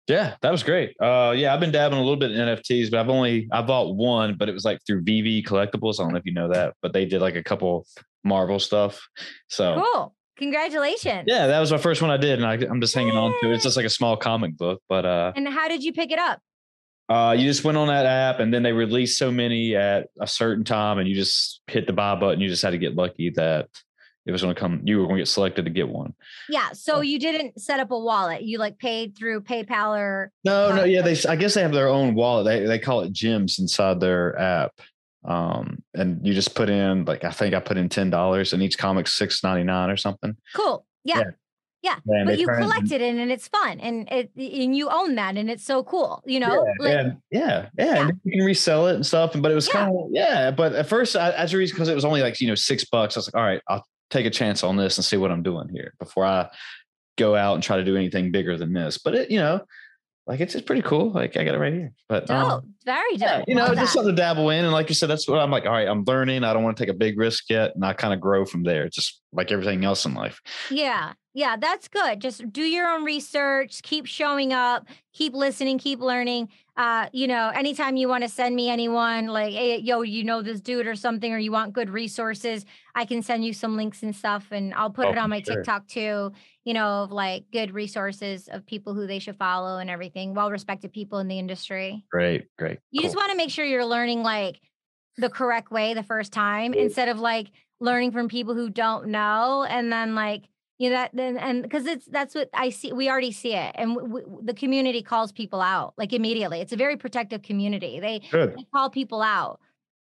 [0.07, 0.95] Yeah, that was great.
[0.99, 3.95] Uh, yeah, I've been dabbling a little bit in NFTs, but I've only I bought
[3.95, 5.99] one, but it was like through VeVe Collectibles.
[5.99, 7.85] I don't know if you know that, but they did like a couple
[8.23, 9.07] Marvel stuff.
[9.47, 10.15] So cool.
[10.37, 11.25] Congratulations.
[11.27, 13.19] Yeah, that was my first one I did, and I, am just hanging Yay.
[13.19, 13.55] on to it.
[13.55, 15.33] It's just like a small comic book, but uh.
[15.35, 16.39] And how did you pick it up?
[17.09, 20.27] Uh, you just went on that app, and then they released so many at a
[20.27, 22.39] certain time, and you just hit the buy button.
[22.39, 23.67] You just had to get lucky that
[24.25, 24.81] it was going to come.
[24.85, 26.13] You were going to get selected to get one.
[26.47, 26.71] Yeah.
[26.71, 28.43] So you didn't set up a wallet.
[28.43, 30.31] You like paid through PayPal or.
[30.45, 30.83] No, no.
[30.83, 31.17] Yeah, they.
[31.27, 32.45] I guess they have their own wallet.
[32.45, 34.71] They they call it gems inside their app
[35.25, 38.63] um and you just put in like i think i put in ten dollars and
[38.63, 41.23] each comic's six ninety nine or something cool yeah
[41.81, 42.23] yeah, yeah.
[42.25, 45.63] but you collected it and it's fun and it and you own that and it's
[45.63, 48.01] so cool you know yeah like, and yeah, yeah, yeah.
[48.01, 50.87] And you can resell it and stuff but it was kind of yeah but at
[50.87, 53.19] first I, as a reason because it was only like you know six bucks i
[53.19, 55.69] was like all right i'll take a chance on this and see what i'm doing
[55.69, 56.49] here before i
[57.17, 59.61] go out and try to do anything bigger than this but it you know
[60.29, 61.09] like it's just pretty cool.
[61.11, 61.91] Like I got it right here.
[62.07, 63.15] But um, very.
[63.15, 64.65] Yeah, you know, just something to dabble in.
[64.65, 65.65] And like you said, that's what I'm like.
[65.65, 66.43] All right, I'm learning.
[66.43, 68.63] I don't want to take a big risk yet, and I kind of grow from
[68.63, 68.89] there.
[68.89, 70.41] Just like everything else in life.
[70.71, 72.19] Yeah, yeah, that's good.
[72.19, 73.81] Just do your own research.
[73.83, 74.87] Keep showing up.
[75.13, 75.77] Keep listening.
[75.77, 76.49] Keep learning.
[76.75, 80.41] Uh, you know, anytime you want to send me anyone, like, hey, yo, you know
[80.41, 82.65] this dude or something, or you want good resources,
[82.95, 85.41] I can send you some links and stuff, and I'll put oh, it on my
[85.41, 85.57] sure.
[85.57, 86.31] TikTok too
[86.69, 90.51] you know, of like good resources of people who they should follow and everything, well
[90.51, 92.05] respected people in the industry.
[92.11, 92.78] Great, great.
[92.91, 93.07] You cool.
[93.07, 94.59] just want to make sure you're learning like
[95.17, 99.65] the correct way the first time instead of like learning from people who don't know
[99.69, 100.43] and then like
[100.77, 103.75] you know that then and because it's that's what I see we already see it
[103.75, 106.61] and w- w- the community calls people out like immediately.
[106.61, 107.99] It's a very protective community.
[107.99, 109.59] They, they call people out.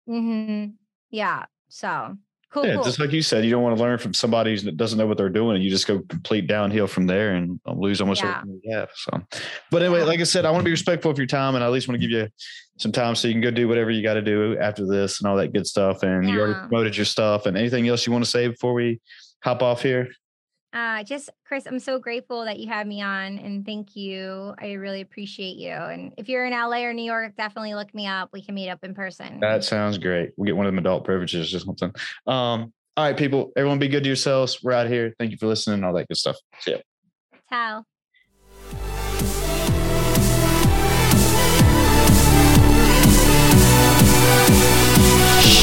[0.09, 0.71] Mm-hmm.
[1.11, 1.47] Yeah.
[1.69, 2.17] So
[2.51, 2.85] Cool, yeah, cool.
[2.85, 5.19] just like you said, you don't want to learn from somebody that doesn't know what
[5.19, 8.39] they're doing, and you just go complete downhill from there and lose almost yeah.
[8.39, 8.89] everything you have.
[8.95, 9.21] So,
[9.71, 11.67] but anyway, like I said, I want to be respectful of your time, and I
[11.67, 12.27] at least want to give you
[12.79, 15.29] some time so you can go do whatever you got to do after this and
[15.29, 16.03] all that good stuff.
[16.03, 16.35] And yeah.
[16.35, 19.01] you already promoted your stuff, and anything else you want to say before we
[19.43, 20.09] hop off here?
[20.73, 24.55] Uh, just Chris, I'm so grateful that you had me on and thank you.
[24.61, 25.71] I really appreciate you.
[25.71, 28.29] And if you're in LA or New York, definitely look me up.
[28.33, 29.41] We can meet up in person.
[29.41, 30.33] That sounds great.
[30.37, 31.91] We'll get one of them adult privileges or something.
[32.27, 34.63] Um, all right, people, everyone be good to yourselves.
[34.63, 35.15] We're out here.
[35.19, 36.37] Thank you for listening and all that good stuff.
[36.61, 36.79] See ya.
[37.49, 37.85] Ciao.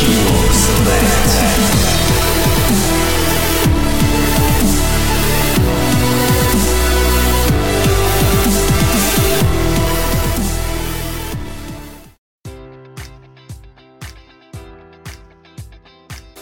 [0.05, 1.74] She looks